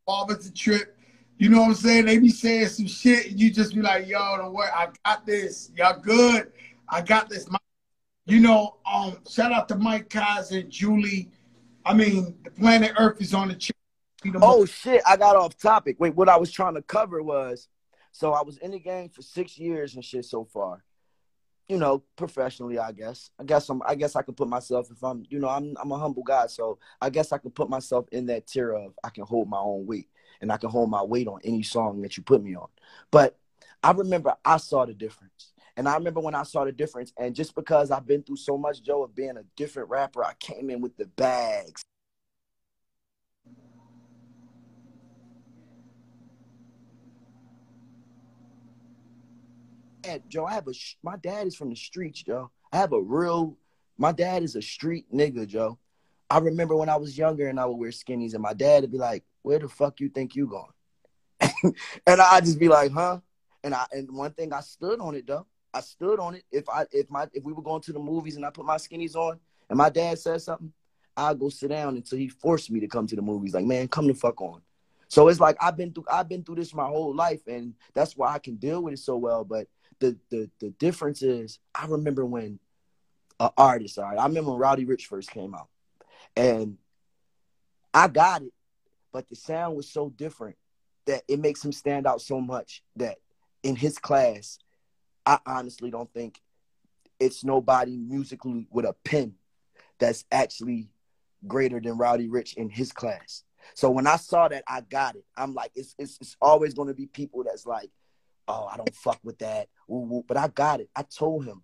[0.05, 0.97] Father's a trip.
[1.37, 2.05] You know what I'm saying?
[2.05, 5.25] They be saying some shit, and you just be like, "Yo, don't worry, I got
[5.25, 5.71] this.
[5.75, 6.51] Y'all good?
[6.87, 7.57] I got this." My-
[8.27, 11.31] You know, um, shout out to Mike Kaiser and Julie.
[11.83, 13.75] I mean, the planet Earth is on the chip.
[14.35, 15.97] Oh shit, I got off topic.
[15.99, 17.67] Wait, what I was trying to cover was
[18.11, 20.83] so I was in the game for six years and shit so far.
[21.67, 23.31] You know, professionally, I guess.
[23.39, 25.91] I guess I'm I guess I can put myself if I'm you know, I'm I'm
[25.91, 29.09] a humble guy, so I guess I can put myself in that tier of I
[29.09, 30.09] can hold my own weight
[30.41, 32.67] and I can hold my weight on any song that you put me on.
[33.09, 33.37] But
[33.83, 35.53] I remember I saw the difference.
[35.77, 38.57] And I remember when I saw the difference, and just because I've been through so
[38.57, 41.81] much, Joe, of being a different rapper, I came in with the bags.
[50.01, 50.73] Dad, Joe, I have a.
[51.03, 52.51] My dad is from the streets, Joe.
[52.71, 53.57] I have a real.
[53.97, 55.77] My dad is a street nigga, Joe.
[56.29, 58.91] I remember when I was younger and I would wear skinnies, and my dad would
[58.91, 61.75] be like, "Where the fuck you think you going?"
[62.07, 63.19] and I'd just be like, "Huh?"
[63.63, 65.45] And I and one thing I stood on it though.
[65.73, 66.43] I stood on it.
[66.51, 68.77] If I if my if we were going to the movies and I put my
[68.77, 69.39] skinnies on
[69.69, 70.73] and my dad said something,
[71.15, 73.53] I'll go sit down until he forced me to come to the movies.
[73.53, 74.61] Like, man, come the fuck on.
[75.09, 78.15] So it's like I've been through I've been through this my whole life, and that's
[78.15, 79.43] why I can deal with it so well.
[79.43, 79.67] But
[80.01, 82.59] the the the difference is I remember when
[83.39, 85.69] an artist, all right, I remember when Roddy Ricch first came out.
[86.35, 86.77] And
[87.93, 88.53] I got it,
[89.11, 90.57] but the sound was so different
[91.05, 93.17] that it makes him stand out so much that
[93.63, 94.59] in his class,
[95.25, 96.39] I honestly don't think
[97.19, 99.35] it's nobody musically with a pen
[99.99, 100.89] that's actually
[101.47, 103.43] greater than Roddy Ricch in his class.
[103.73, 105.25] So when I saw that, I got it.
[105.35, 107.89] I'm like, it's it's, it's always going to be people that's like,
[108.47, 109.67] oh, I don't fuck with that.
[109.87, 110.89] But I got it.
[110.95, 111.63] I told him.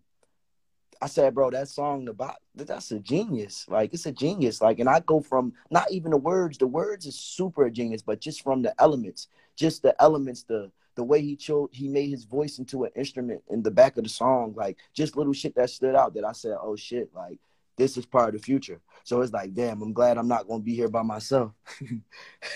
[0.99, 3.65] I said, bro, that song, the bo- that's a genius.
[3.69, 4.61] Like, it's a genius.
[4.61, 6.57] Like, and I go from not even the words.
[6.57, 11.03] The words is super genius, but just from the elements, just the elements, the the
[11.03, 14.09] way he chose, he made his voice into an instrument in the back of the
[14.09, 14.55] song.
[14.57, 17.39] Like, just little shit that stood out that I said, oh shit, like
[17.77, 18.81] this is part of the future.
[19.03, 21.51] So it's like, damn, I'm glad I'm not gonna be here by myself.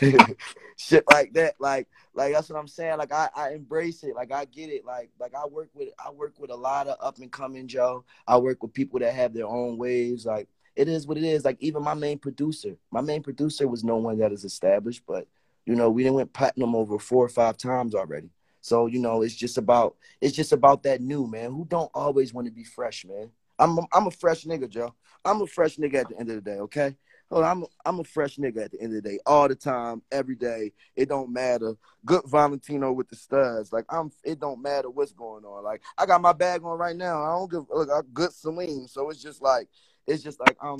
[0.77, 1.55] Shit like that.
[1.59, 2.97] Like, like that's what I'm saying.
[2.97, 4.15] Like I, I embrace it.
[4.15, 4.83] Like I get it.
[4.83, 8.03] Like, like I work with I work with a lot of up and coming Joe.
[8.27, 10.25] I work with people that have their own waves.
[10.25, 11.45] Like it is what it is.
[11.45, 15.27] Like even my main producer, my main producer was no one that is established, but
[15.65, 18.29] you know, we didn't went platinum over four or five times already.
[18.61, 22.33] So, you know, it's just about it's just about that new man who don't always
[22.33, 23.29] want to be fresh, man.
[23.61, 24.93] I'm a, I'm a fresh nigga, Joe.
[25.23, 26.95] I'm a fresh nigga at the end of the day, okay?
[27.29, 29.47] Hold on, I'm a, I'm a fresh nigga at the end of the day, all
[29.47, 30.73] the time, every day.
[30.95, 31.75] It don't matter.
[32.03, 33.71] Good Valentino with the studs.
[33.71, 35.63] Like I'm, it don't matter what's going on.
[35.63, 37.23] Like I got my bag on right now.
[37.23, 37.89] I don't give look.
[37.89, 39.69] I good Celine, so it's just like
[40.07, 40.79] it's just like um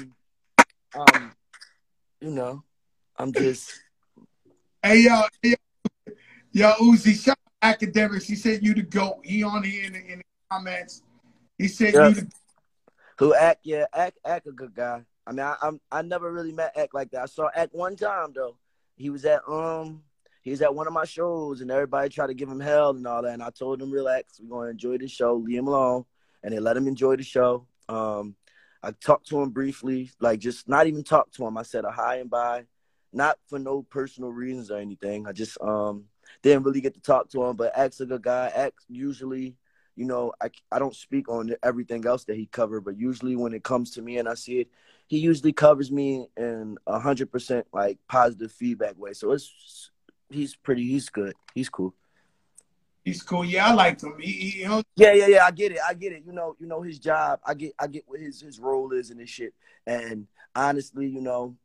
[0.96, 1.32] um
[2.20, 2.64] you know
[3.16, 3.72] I'm just
[4.84, 5.54] Hey yo, yo,
[6.52, 8.24] yo, Uzi, shout out Akademiks.
[8.24, 9.20] He said you the goat.
[9.24, 11.04] He on here in the, in the comments.
[11.58, 12.10] He said Yeah.
[12.10, 12.28] you the
[13.18, 15.04] who act yeah act act a good guy.
[15.26, 17.24] I mean I I'm I never really met act like that.
[17.24, 18.58] I saw act one time though.
[18.96, 20.04] He was at um
[20.42, 23.06] he was at one of my shows and everybody tried to give him hell and
[23.06, 23.34] all that.
[23.34, 26.06] And I told him relax, we're gonna enjoy the show, leave him alone,
[26.44, 27.68] and they let him enjoy the show.
[27.90, 28.36] Um
[28.84, 31.58] I talked to him briefly, like just not even talk to him.
[31.58, 32.66] I said a hi and bye,
[33.14, 35.28] not for no personal reasons or anything.
[35.28, 36.06] I just um
[36.42, 38.52] didn't really get to talk to him, but Act's a good guy.
[38.56, 39.56] Act usually,
[39.96, 43.54] you know, I, I don't speak on everything else that he covered, but usually when
[43.54, 44.70] it comes to me and I see it,
[45.08, 49.14] he usually covers me in a hundred percent like positive feedback way.
[49.14, 49.92] So it's
[50.30, 51.94] he's pretty, he's good, he's cool.
[53.04, 53.44] he's cool.
[53.44, 54.16] Yeah, I like him.
[54.20, 55.46] He, he Yeah, yeah, yeah.
[55.46, 55.80] I get it.
[55.86, 56.24] I get it.
[56.26, 57.42] You know, you know his job.
[57.46, 59.54] I get, I get what his his role is and his shit.
[59.86, 61.58] And honestly, you know,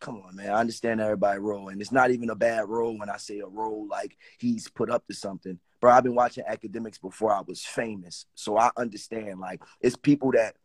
[0.00, 0.50] come on, man.
[0.50, 3.46] I understand everybody role, and it's not even a bad role when I say a
[3.46, 5.58] role like he's put up to something.
[5.80, 9.38] Bro, I've been watching Akademiks before I was famous, so I understand.
[9.38, 10.56] Like, it's people that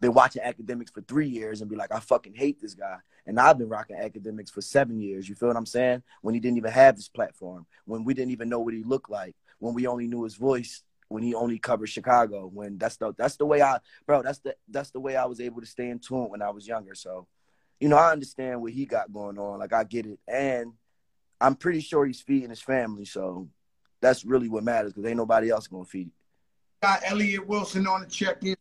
[0.00, 2.98] been watching Akademiks for three years and be like, I fucking hate this guy.
[3.26, 5.28] And I've been rocking Akademiks for seven years.
[5.28, 6.02] You feel what I'm saying?
[6.22, 9.10] When he didn't even have this platform, when we didn't even know what he looked
[9.10, 12.46] like, when we only knew his voice, when he only covered Chicago.
[12.46, 14.22] When that's the that's the way I, bro.
[14.22, 16.66] That's the that's the way I was able to stay in tune when I was
[16.66, 16.94] younger.
[16.94, 17.26] So,
[17.80, 19.58] you know, I understand what he got going on.
[19.58, 20.72] Like I get it, and
[21.40, 23.04] I'm pretty sure he's feeding his family.
[23.04, 23.48] So
[24.00, 26.10] that's really what matters because ain't nobody else gonna feed.
[26.82, 28.56] got Elliott Wilson on the check in.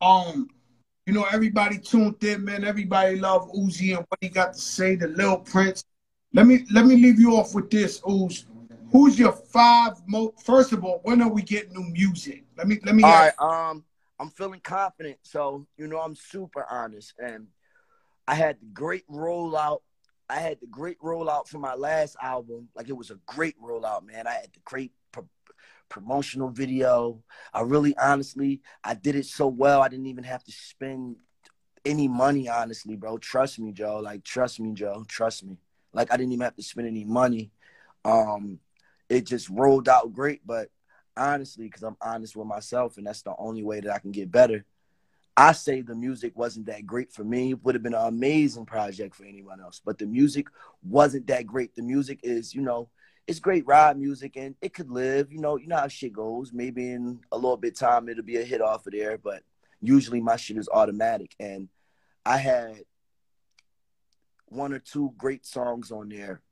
[0.00, 0.48] Um,
[1.06, 2.64] you know, everybody tuned in, man.
[2.64, 5.84] Everybody love Uzi and what he got to say, the Lil Prince.
[6.32, 8.46] Let me let me leave you off with this, Uz.
[8.92, 12.44] Who's your five most first of all, when are we getting new music?
[12.56, 13.84] Let me let me All ask right, um,
[14.18, 17.48] I'm feeling confident, so you know I'm super honest, and
[18.28, 19.80] I had the great rollout.
[20.30, 22.68] I had the great rollout for my last album.
[22.76, 24.28] Like it was a great rollout, man.
[24.28, 25.28] I had the great pro-
[25.88, 27.22] promotional video.
[27.52, 29.82] I really, honestly, I did it so well.
[29.82, 31.16] I didn't even have to spend
[31.84, 33.18] any money, honestly, bro.
[33.18, 33.98] Trust me, Joe.
[33.98, 35.04] Like, trust me, Joe.
[35.08, 35.56] Trust me.
[35.92, 37.50] Like, I didn't even have to spend any money.
[38.04, 38.60] Um,
[39.08, 40.68] it just rolled out great, but
[41.16, 44.30] honestly, because I'm honest with myself, and that's the only way that I can get
[44.30, 44.64] better.
[45.36, 47.50] I say the music wasn't that great for me.
[47.50, 50.48] It would have been an amazing project for anyone else, but the music
[50.82, 51.74] wasn't that great.
[51.74, 52.88] The music is, you know,
[53.26, 55.32] it's great ride music and it could live.
[55.32, 56.52] You know, you know how shit goes.
[56.52, 59.42] Maybe in a little bit time it'll be a hit off of there, but
[59.80, 61.34] usually my shit is automatic.
[61.38, 61.68] And
[62.26, 62.82] I had
[64.46, 66.42] one or two great songs on there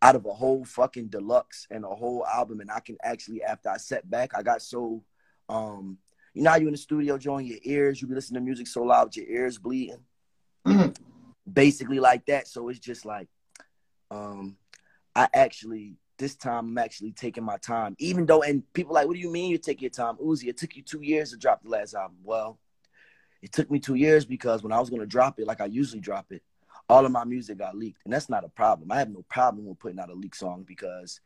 [0.00, 2.60] out of a whole fucking deluxe and a whole album.
[2.60, 5.02] And I can actually, after I set back, I got so,
[5.48, 5.98] um,
[6.34, 8.66] you know how you in the studio, Joe, your ears, you be listening to music
[8.66, 10.04] so loud, your ears bleeding.
[10.66, 10.96] Mhm.
[11.50, 12.46] Basically like that.
[12.48, 13.28] So it's just like,
[14.10, 14.56] um,
[15.14, 17.94] I actually this time I'm actually taking my time.
[17.98, 20.16] Even though, and people like, what do you mean you take your time?
[20.16, 22.18] Uzi, it took you two years to drop the last album.
[22.22, 22.58] Well,
[23.40, 26.00] it took me two years because when I was gonna drop it, like I usually
[26.00, 26.42] drop it,
[26.88, 28.00] all of my music got leaked.
[28.04, 28.90] And that's not a problem.
[28.90, 31.20] I have no problem with putting out a leak song because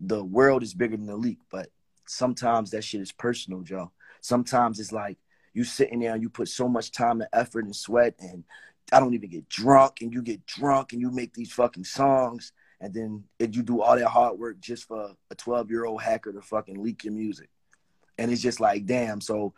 [0.00, 1.38] the world is bigger than the leak.
[1.50, 1.68] But
[2.06, 3.92] sometimes that shit is personal, Joe.
[4.20, 5.18] Sometimes it's like
[5.54, 8.44] you sitting there and you put so much time and effort and sweat and
[8.92, 12.52] I don't even get drunk and you get drunk and you make these fucking songs
[12.80, 16.32] and then you do all that hard work just for a 12 year old hacker
[16.32, 17.48] to fucking leak your music.
[18.16, 19.20] And it's just like, damn.
[19.20, 19.54] So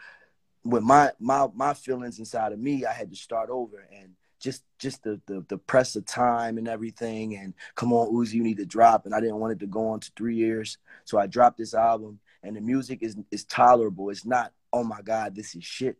[0.65, 4.65] with my my my feelings inside of me, I had to start over and just
[4.79, 8.59] just the the, the press of time and everything and come on Uzi, you need
[8.59, 9.07] to drop.
[9.07, 10.79] And I didn't want it to go on to three years.
[11.05, 14.11] So I dropped this album and the music is is tolerable.
[14.11, 15.97] It's not, oh my God, this is shit.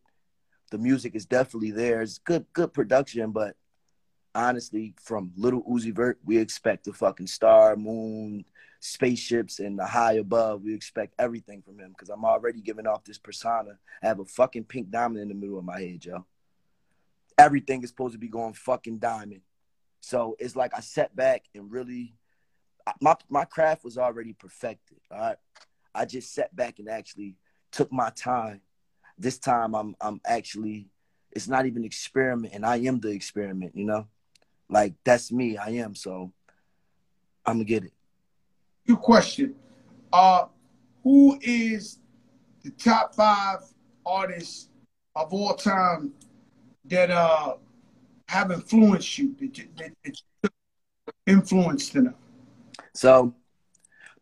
[0.71, 2.01] The music is definitely there.
[2.03, 3.57] It's good good production, but
[4.35, 8.45] honestly, from Little Uzi Vert, we expect the fucking star, moon,
[8.81, 10.63] spaceships, and the high above.
[10.63, 13.79] We expect everything from him because I'm already giving off this persona.
[14.03, 16.25] I have a fucking pink diamond in the middle of my head, yo.
[17.39, 19.41] Everything is supposed to be going fucking diamond.
[20.01, 22.15] So it's like I sat back and really,
[23.01, 24.99] my my craft was already perfected.
[25.11, 25.37] All right,
[25.95, 27.37] I just sat back and actually
[27.73, 28.61] took my time.
[29.19, 30.89] This time I'm I'm actually
[31.33, 34.07] it's not even experiment and I am the experiment, you know?
[34.69, 36.33] Like that's me, I am, so
[37.45, 37.93] I'm gonna get it.
[38.87, 39.55] Good question.
[40.13, 40.47] Uh,
[41.03, 41.99] who is
[42.63, 43.61] the top five
[44.05, 44.69] artists
[45.15, 46.13] of all time
[46.85, 47.55] that uh
[48.29, 49.35] have influenced you?
[49.41, 50.53] That, that, that you took
[51.27, 52.15] influence to them?
[52.95, 53.35] So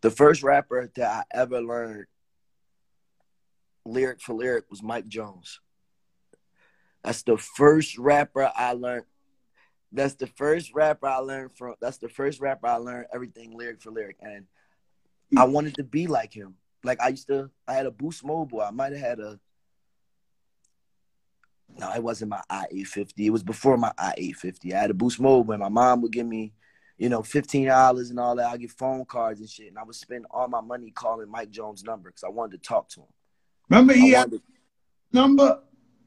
[0.00, 2.06] the first rapper that I ever learned
[3.84, 5.60] lyric for lyric was Mike Jones.
[7.02, 9.04] That's the first rapper I learned.
[9.92, 11.74] That's the first rapper I learned from.
[11.80, 14.44] That's the first rapper I learned everything lyric for lyric, and
[15.36, 16.56] I wanted to be like him.
[16.84, 17.50] Like I used to.
[17.66, 18.60] I had a Boost Mobile.
[18.60, 19.40] I might have had a.
[21.78, 23.26] No, it wasn't my i eight fifty.
[23.26, 24.74] It was before my i eight fifty.
[24.74, 26.52] I had a Boost Mobile, and my mom would give me,
[26.98, 28.50] you know, fifteen dollars and all that.
[28.50, 31.50] I get phone cards and shit, and I would spend all my money calling Mike
[31.50, 33.06] Jones' number because I wanted to talk to him.
[33.70, 34.32] Remember he had
[35.12, 35.60] number?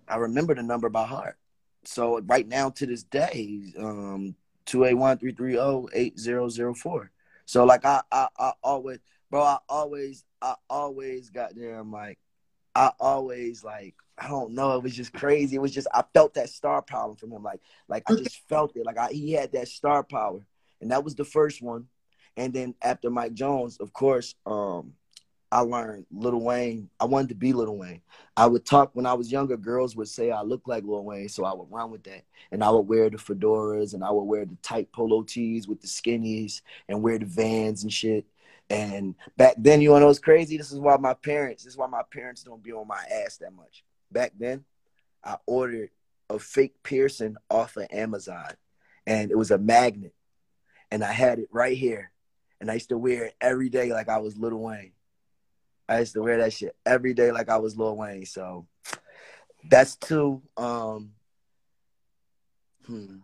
[0.07, 1.37] I remember the number by heart.
[1.85, 4.35] So right now to this day, um,
[4.65, 7.11] two eight one three three zero eight zero zero four.
[7.45, 11.79] So like I, I I always, bro, I always I always got there.
[11.79, 12.19] I'm like,
[12.75, 14.75] I always like I don't know.
[14.75, 15.55] It was just crazy.
[15.55, 17.43] It was just I felt that star power from him.
[17.43, 18.85] Like like I just felt it.
[18.85, 20.45] Like I, he had that star power,
[20.81, 21.87] and that was the first one.
[22.37, 24.93] And then after Mike Jones, of course, um,
[25.51, 26.89] I learned Little Wayne.
[26.97, 28.01] I wanted to be Little Wayne.
[28.37, 29.57] I would talk when I was younger.
[29.57, 32.23] Girls would say I look like Lil Wayne, so I would run with that.
[32.51, 35.81] And I would wear the fedoras, and I would wear the tight polo tees with
[35.81, 38.25] the skinnies, and wear the Vans and shit.
[38.69, 40.55] And back then, you know it was crazy?
[40.55, 41.65] This is why my parents.
[41.65, 43.83] This is why my parents don't be on my ass that much.
[44.09, 44.63] Back then,
[45.21, 45.89] I ordered
[46.29, 48.53] a fake piercing off of Amazon,
[49.05, 50.13] and it was a magnet,
[50.91, 52.11] and I had it right here,
[52.59, 54.91] and I used to wear it every day like I was Little Wayne.
[55.91, 58.25] I used to wear that shit every day like I was Lil Wayne.
[58.25, 58.65] So
[59.69, 60.41] that's two.
[60.55, 61.11] Um,
[62.85, 63.17] hmm.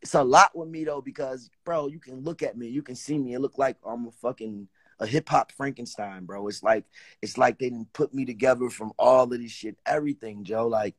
[0.00, 2.94] It's a lot with me though because, bro, you can look at me, you can
[2.94, 4.68] see me, it look like I'm a fucking
[5.00, 6.46] a hip hop Frankenstein, bro.
[6.48, 6.84] It's like
[7.20, 10.68] it's like they didn't put me together from all of this shit, everything, Joe.
[10.68, 10.94] Like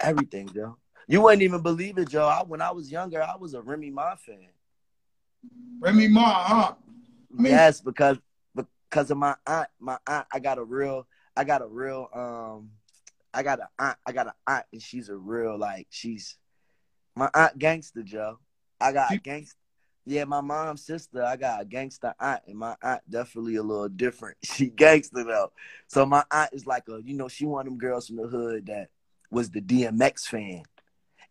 [0.00, 0.76] everything, Joe.
[1.06, 2.26] You wouldn't even believe it, Joe.
[2.26, 4.48] I, when I was younger, I was a Remy Ma fan.
[5.80, 6.74] Remy Ma, huh?
[7.36, 8.18] I mean- yes, because
[8.94, 9.68] because of my aunt.
[9.80, 12.70] My aunt, I got a real, I got a real, um,
[13.32, 16.38] I got a aunt, I got an aunt, and she's a real like she's
[17.16, 18.38] my aunt gangster, Joe.
[18.80, 19.58] I got a gangster.
[20.06, 23.88] Yeah, my mom's sister, I got a gangster aunt, and my aunt definitely a little
[23.88, 24.36] different.
[24.44, 25.50] She gangster though.
[25.88, 28.28] So my aunt is like a, you know, she one of them girls from the
[28.28, 28.90] hood that
[29.30, 30.62] was the DMX fan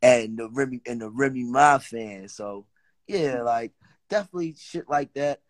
[0.01, 2.27] and the Remy and the Remy Ma fan.
[2.27, 2.65] So
[3.07, 3.71] yeah, like
[4.13, 5.41] definitely shit like that.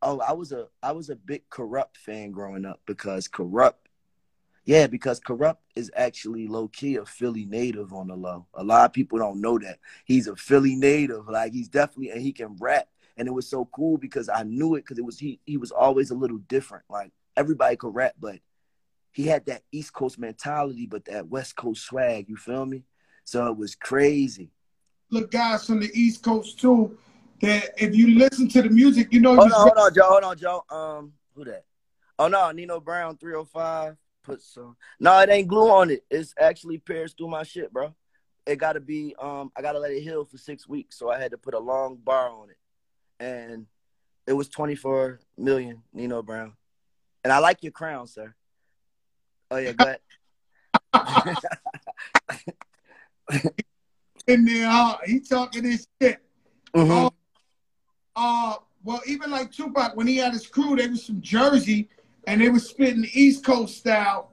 [0.00, 3.74] Oh, I was a I was a big Kurupt fan growing up because Kurupt,
[4.64, 8.46] yeah, because Kurupt is actually low key a Philly native on the low.
[8.54, 11.28] A lot of people don't know that he's a Philly native.
[11.28, 12.88] Like he's definitely and he can rap
[13.18, 15.70] and it was so cool because I knew it because it was he he was
[15.70, 16.84] always a little different.
[16.88, 18.38] Like everybody could rap, but
[19.12, 22.28] he had that East Coast mentality, but that West Coast swag.
[22.28, 22.84] You feel me?
[23.24, 24.50] So it was crazy.
[25.10, 26.96] Look, guys from the East Coast too.
[27.40, 29.36] That if you listen to the music, you know.
[29.36, 30.08] Hold on, hold on, Joe.
[30.08, 30.64] Hold on, Joe.
[30.70, 31.64] Um, who that?
[32.18, 33.96] Oh no, Nino Brown, three hundred five.
[34.22, 34.76] Put some.
[34.98, 36.04] No, it ain't glue on it.
[36.10, 37.94] It's actually Paris through my shit, bro.
[38.46, 39.14] It got to be.
[39.20, 41.58] Um, I gotta let it heal for six weeks, so I had to put a
[41.58, 42.56] long bar on it,
[43.20, 43.66] and
[44.26, 45.82] it was twenty four million.
[45.92, 46.54] Nino Brown,
[47.22, 48.34] and I like your crown, sir.
[49.50, 50.00] Oh yeah, go ahead.
[54.26, 54.68] in there.
[54.68, 56.18] Uh, he talking this shit.
[56.74, 57.06] Mhm.
[57.06, 57.10] Uh,
[58.16, 61.88] uh, well, even like Tupac, when he had his crew, they was from Jersey,
[62.26, 64.32] and they was spitting East Coast style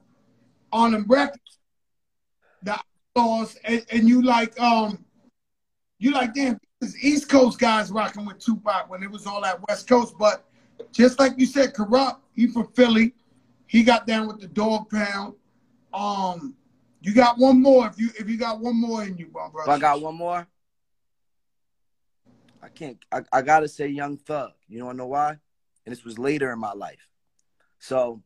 [0.72, 1.58] on them records.
[2.62, 2.78] The
[3.16, 5.04] Outlawz, and, and you like, um,
[5.98, 6.58] you like, damn,
[7.00, 10.14] East Coast guys rocking with Tupac when it was all that West Coast.
[10.18, 10.44] But
[10.92, 12.18] just like you said, Kurupt.
[12.34, 13.14] He from Philly.
[13.66, 15.34] He got down with the Dog Pound.
[15.92, 16.56] Um,
[17.00, 17.86] you got one more.
[17.86, 19.70] If you if you got one more in you, my brother.
[19.70, 20.46] I got one more,
[22.64, 22.98] I can't.
[23.12, 24.52] I, I gotta say Young Thug.
[24.68, 25.36] You wanna know why?
[25.84, 27.08] And this was later in my life.
[27.78, 28.22] So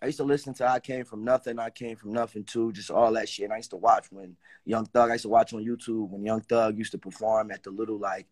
[0.00, 2.90] I used to listen to I Came From Nothing, I Came From Nothing too, just
[2.90, 3.44] all that shit.
[3.44, 6.24] And I used to watch when Young Thug, I used to watch on YouTube when
[6.24, 8.26] Young Thug used to perform at the little like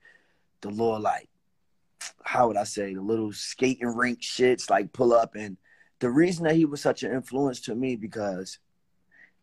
[0.62, 1.28] the little like
[2.22, 5.34] how would I say, the little skating rink shits, like pull up.
[5.34, 5.56] And
[5.98, 8.58] the reason that he was such an influence to me because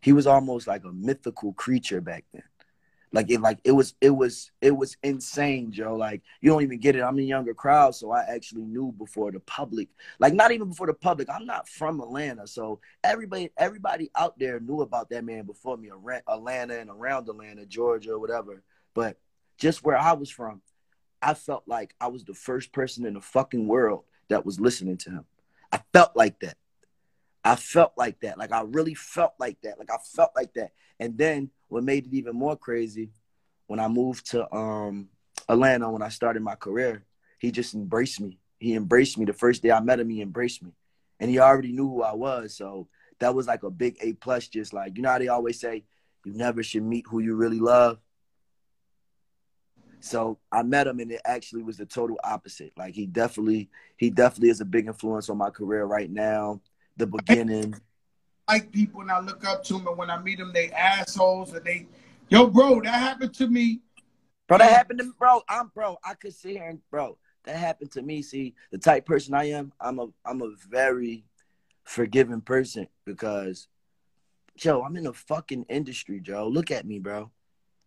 [0.01, 2.43] he was almost like a mythical creature back then.
[3.13, 5.95] Like it, like it was, it was, it was insane, Joe.
[5.95, 7.01] Like you don't even get it.
[7.01, 9.87] I'm in younger crowd, so I actually knew before the public.
[10.19, 11.29] Like not even before the public.
[11.29, 15.89] I'm not from Atlanta, so everybody, everybody out there knew about that man before me.
[16.27, 18.61] Atlanta and around Atlanta, Georgia, whatever.
[18.93, 19.17] But
[19.57, 20.61] just where I was from,
[21.21, 24.97] I felt like I was the first person in the fucking world that was listening
[24.97, 25.25] to him.
[25.71, 26.57] I felt like that.
[27.43, 28.37] I felt like that.
[28.37, 29.79] Like I really felt like that.
[29.79, 30.71] Like I felt like that.
[30.99, 33.09] And then what made it even more crazy,
[33.67, 35.09] when I moved to um
[35.49, 37.03] Atlanta when I started my career,
[37.39, 38.39] he just embraced me.
[38.59, 40.09] He embraced me the first day I met him.
[40.09, 40.71] He embraced me,
[41.19, 42.55] and he already knew who I was.
[42.55, 42.87] So
[43.19, 44.47] that was like a big A plus.
[44.47, 45.83] Just like you know how they always say,
[46.25, 47.99] you never should meet who you really love.
[49.99, 52.71] So I met him, and it actually was the total opposite.
[52.77, 56.61] Like he definitely, he definitely is a big influence on my career right now.
[56.97, 57.75] The beginning.
[58.47, 61.53] Like people and I look up to them, and when I meet them, they assholes
[61.53, 61.87] and they,
[62.29, 63.81] yo, bro, that happened to me.
[64.47, 65.41] Bro, that happened to me, bro.
[65.49, 65.97] I'm bro.
[66.03, 68.21] I could sit here and bro, that happened to me.
[68.21, 71.25] See, the type person I am, I'm a I'm a very
[71.83, 73.67] forgiving person because
[74.55, 76.47] Joe, I'm in the fucking industry, Joe.
[76.47, 77.31] Look at me, bro.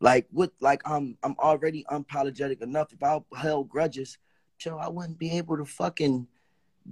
[0.01, 2.93] Like what like I'm I'm already unapologetic enough.
[2.93, 4.19] If I held grudges,
[4.59, 6.27] Joe, I wouldn't be able to fucking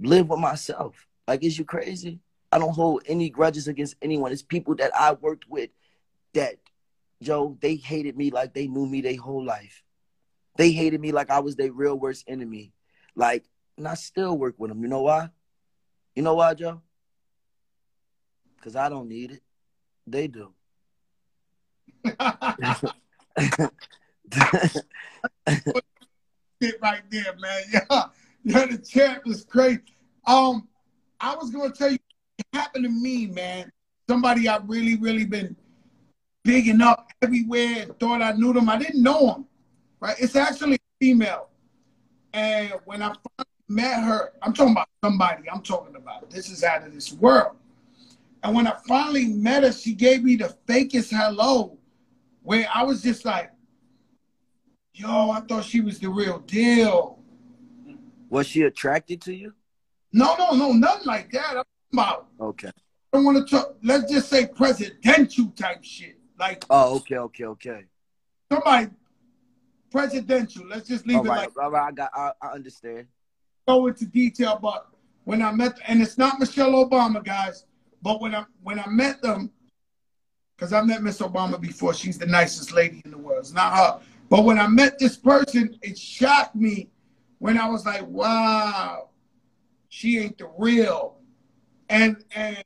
[0.01, 1.07] live with myself.
[1.27, 2.19] Like, is you crazy?
[2.51, 4.31] I don't hold any grudges against anyone.
[4.31, 5.69] It's people that I worked with
[6.33, 6.55] that
[7.21, 9.83] Joe, they hated me like they knew me their whole life.
[10.57, 12.73] They hated me like I was their real worst enemy.
[13.15, 13.45] Like,
[13.77, 14.81] and I still work with them.
[14.81, 15.29] You know why?
[16.15, 16.81] You know why, Joe?
[18.57, 19.41] Because I don't need it.
[20.07, 20.53] They do.
[26.81, 27.63] Right there, man.
[27.71, 28.03] Yeah,
[28.43, 29.79] yeah, the champ is crazy.
[30.25, 30.67] Um,
[31.19, 31.97] I was gonna tell you,
[32.53, 33.71] happened to me, man.
[34.07, 35.55] Somebody I've really, really been
[36.43, 38.69] bigging up everywhere and thought I knew them.
[38.69, 39.45] I didn't know them,
[39.99, 40.15] right?
[40.19, 41.49] It's actually female.
[42.33, 46.29] And when I finally met her, I'm talking about somebody I'm talking about.
[46.29, 47.55] This is out of this world.
[48.43, 51.77] And when I finally met her, she gave me the fakest hello,
[52.41, 53.51] where I was just like,
[54.93, 57.19] yo, I thought she was the real deal.
[58.29, 59.53] Was she attracted to you?
[60.13, 61.57] No, no, no, nothing like that.
[61.57, 61.63] I'm
[61.93, 62.67] about, Okay.
[62.67, 66.17] I don't want to talk, let's just say presidential type shit.
[66.39, 67.83] Like Oh, okay, okay, okay.
[68.51, 68.87] somebody
[69.91, 70.65] presidential.
[70.67, 71.87] Let's just leave All it right, like all right.
[71.87, 72.11] I got.
[72.13, 73.07] I, I understand.
[73.67, 74.87] go into detail, but
[75.25, 77.65] when I met, and it's not Michelle Obama, guys,
[78.01, 79.51] but when I when I met them,
[80.55, 83.39] because I met Miss Obama before, she's the nicest lady in the world.
[83.39, 83.99] It's not her,
[84.29, 86.89] but when I met this person, it shocked me
[87.39, 89.09] when I was like, wow,
[89.89, 91.17] she ain't the real,
[91.89, 92.63] and and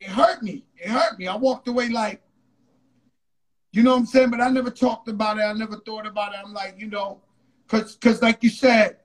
[0.00, 0.64] it hurt me.
[0.76, 1.26] It hurt me.
[1.28, 2.22] I walked away like.
[3.74, 4.30] You know what I'm saying?
[4.30, 5.42] But I never talked about it.
[5.42, 6.40] I never thought about it.
[6.44, 7.22] I'm like, you know,
[7.68, 8.98] cause, cause like you said,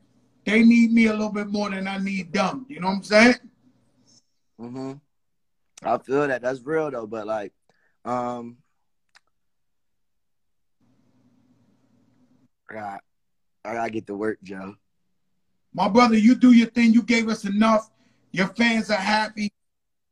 [0.46, 2.66] they need me a little bit more than I need them.
[2.68, 3.36] You know what I'm saying?
[4.60, 4.94] hmm
[5.84, 6.42] I feel that.
[6.42, 7.08] That's real though.
[7.08, 7.54] But like,
[8.04, 8.58] um,
[12.70, 13.00] God,
[13.64, 14.76] I gotta get to work, Joe.
[15.74, 16.94] My brother, you do your thing.
[16.94, 17.90] You gave us enough.
[18.38, 19.52] Your fans are happy.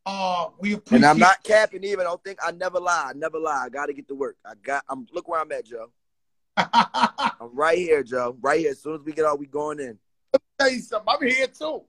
[0.04, 0.96] Uh, we appreciate.
[0.96, 2.02] And I'm not capping either.
[2.02, 3.10] Don't think I never lie.
[3.10, 3.62] I never lie.
[3.66, 4.36] I gotta get to work.
[4.44, 4.82] I got.
[4.88, 5.92] I'm look where I'm at, Joe.
[6.56, 8.36] I'm right here, Joe.
[8.40, 8.72] Right here.
[8.72, 9.96] As soon as we get out, we going in.
[10.32, 11.08] Let me tell you something.
[11.08, 11.82] I'm here too.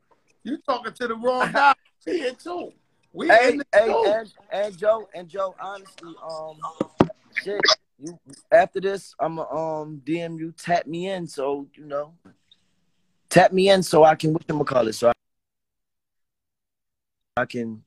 [0.44, 1.74] You talking to the wrong guy.
[2.08, 2.72] I'm here too.
[3.14, 5.56] We Hey, in the hey, and and Joe, and Joe.
[5.60, 6.60] Honestly, um,
[7.44, 7.62] shit.
[7.98, 8.20] You
[8.52, 12.14] after this, I'm going um DM you, tap me in, so you know,
[13.28, 15.12] tap me in, so I can what you call it, so
[17.38, 17.84] I, can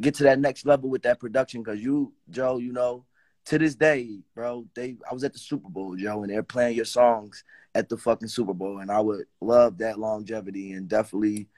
[0.00, 1.62] get to that next level with that production.
[1.64, 3.04] Cause you, Joe, you know,
[3.46, 6.76] to this day, bro, they I was at the Super Bowl, Joe, and they're playing
[6.76, 7.44] your songs
[7.74, 11.48] at the fucking Super Bowl, and I would love that longevity and definitely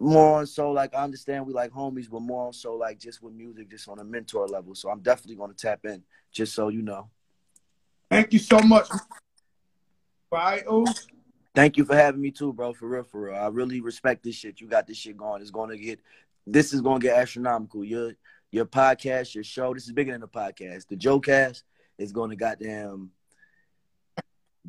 [0.00, 3.22] more on so like I understand we like homies, but more on so like just
[3.22, 4.74] with music, just on a mentor level.
[4.74, 7.10] So I'm definitely gonna tap in, just so you know.
[8.10, 8.88] Thank you so much.
[10.70, 11.08] Ooze?
[11.54, 12.72] Thank you for having me too, bro.
[12.72, 13.34] For real, for real.
[13.34, 14.60] I really respect this shit.
[14.60, 15.42] You got this shit going.
[15.42, 16.00] It's gonna get
[16.52, 17.84] this is gonna get astronomical.
[17.84, 18.12] Your
[18.50, 20.86] your podcast, your show, this is bigger than a podcast.
[20.88, 21.64] The Joe Cast
[21.98, 23.10] is gonna goddamn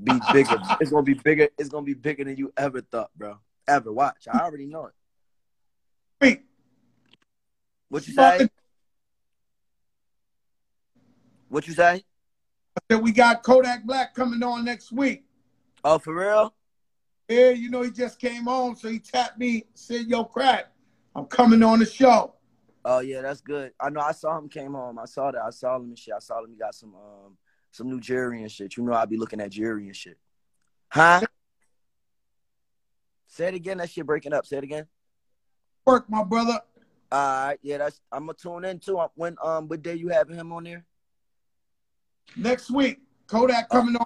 [0.02, 0.58] be bigger.
[0.82, 1.48] it's gonna be bigger.
[1.58, 3.38] It's gonna be bigger than you ever thought, bro.
[3.68, 3.92] Ever.
[3.92, 4.28] Watch.
[4.32, 4.94] I already know it.
[6.22, 6.42] Wait,
[7.88, 8.50] What you say?
[11.48, 12.04] What you say?
[12.88, 15.26] that we got Kodak Black coming on next week.
[15.84, 16.54] Oh, for real?
[17.28, 20.72] Yeah, you know he just came on, so he tapped me, said, "Yo, crack,
[21.20, 22.34] I'm coming on the show."
[22.86, 23.74] Oh yeah, that's good.
[23.80, 25.00] I know I saw him came home.
[25.00, 25.42] I saw that.
[25.42, 26.14] I saw him and shit.
[26.16, 26.50] I saw him.
[26.50, 27.38] He got some um
[27.72, 28.78] some new jewelry and shit.
[28.78, 30.18] You know I'd be looking at jewelry and shit.
[30.90, 31.22] Huh?
[33.28, 33.78] Say it again.
[33.78, 34.46] That shit breaking up.
[34.46, 34.88] Say it again.
[35.86, 36.60] Work, my brother.
[37.12, 37.60] All right.
[37.62, 38.00] Yeah, that's.
[38.12, 39.00] I'm gonna tune in too.
[39.16, 40.86] When um, what day you having him on there?
[42.38, 44.06] Next week, Kodak coming on.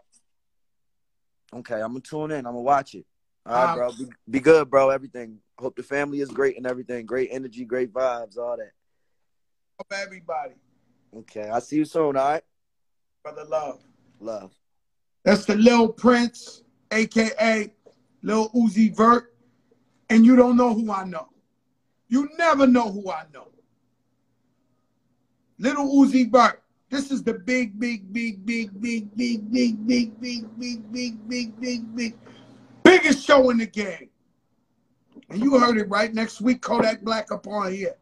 [1.59, 2.37] Okay, I'm gonna tune in.
[2.37, 3.05] I'm gonna watch it.
[3.45, 3.91] All right, Um, bro.
[3.91, 4.89] Be, be good, bro.
[4.89, 5.39] Everything.
[5.59, 7.05] Hope the family is great and everything.
[7.05, 8.71] Great energy, great vibes, all that.
[9.79, 10.53] Of everybody,
[11.15, 12.17] Okay, I see you soon.
[12.17, 12.43] All right.
[13.21, 13.81] brother, love.
[14.19, 14.51] Love.
[15.23, 17.71] That's the Lil Prince, aka
[18.23, 19.33] Lil Uzi Vert,
[20.09, 21.29] and you don't know who I know.
[22.07, 23.47] You never know who I know.
[25.59, 26.61] Little Uzi Vert.
[26.89, 31.59] This is the big, big, big, big, big, big, big, big, big, big, big, big,
[31.59, 32.15] big, big,
[32.83, 34.09] biggest show in the game.
[35.29, 37.95] And you heard it right next week, Kodak Black up on here.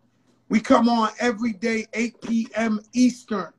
[0.49, 2.81] We come on every day, 8 p.m.
[2.93, 3.53] Eastern.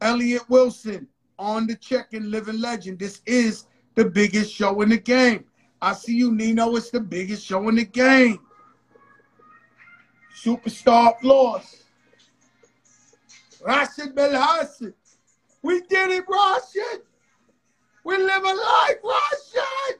[0.00, 1.08] Elliott Wilson
[1.38, 2.98] on the check and living legend.
[2.98, 5.44] This is the biggest show in the game.
[5.82, 6.76] I see you, Nino.
[6.76, 8.38] It's the biggest show in the game.
[10.36, 11.84] Superstar Floss.
[13.64, 14.92] Rashid Belhassan.
[15.62, 17.02] We did it, Rashid.
[18.04, 19.98] We live a life, Rashid.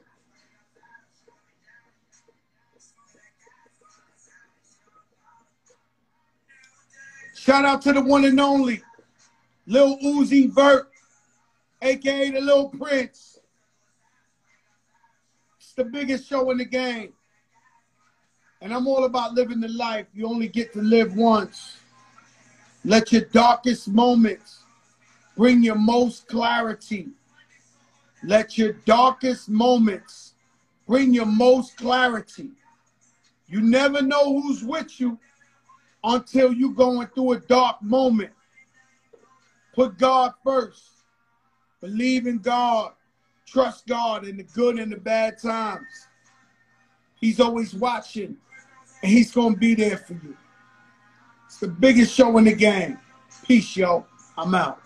[7.47, 8.81] Shout out to the one and only
[9.67, 10.91] Lil Uzi Vert,
[11.81, 13.39] aka the Lil Prince.
[15.57, 17.13] It's the biggest show in the game.
[18.59, 21.77] And I'm all about living the life you only get to live once.
[22.83, 24.63] Let your darkest moments
[25.37, 27.07] bring your most clarity.
[28.25, 30.33] Let your darkest moments
[30.85, 32.49] bring your most clarity.
[33.47, 35.17] You never know who's with you
[36.03, 38.31] until you're going through a dark moment.
[39.73, 40.89] Put God first.
[41.81, 42.93] Believe in God.
[43.45, 46.07] Trust God in the good and the bad times.
[47.19, 48.37] He's always watching,
[49.01, 50.35] and He's going to be there for you.
[51.45, 52.99] It's the biggest show in the game.
[53.43, 54.05] Peace, yo.
[54.37, 54.81] I'm out.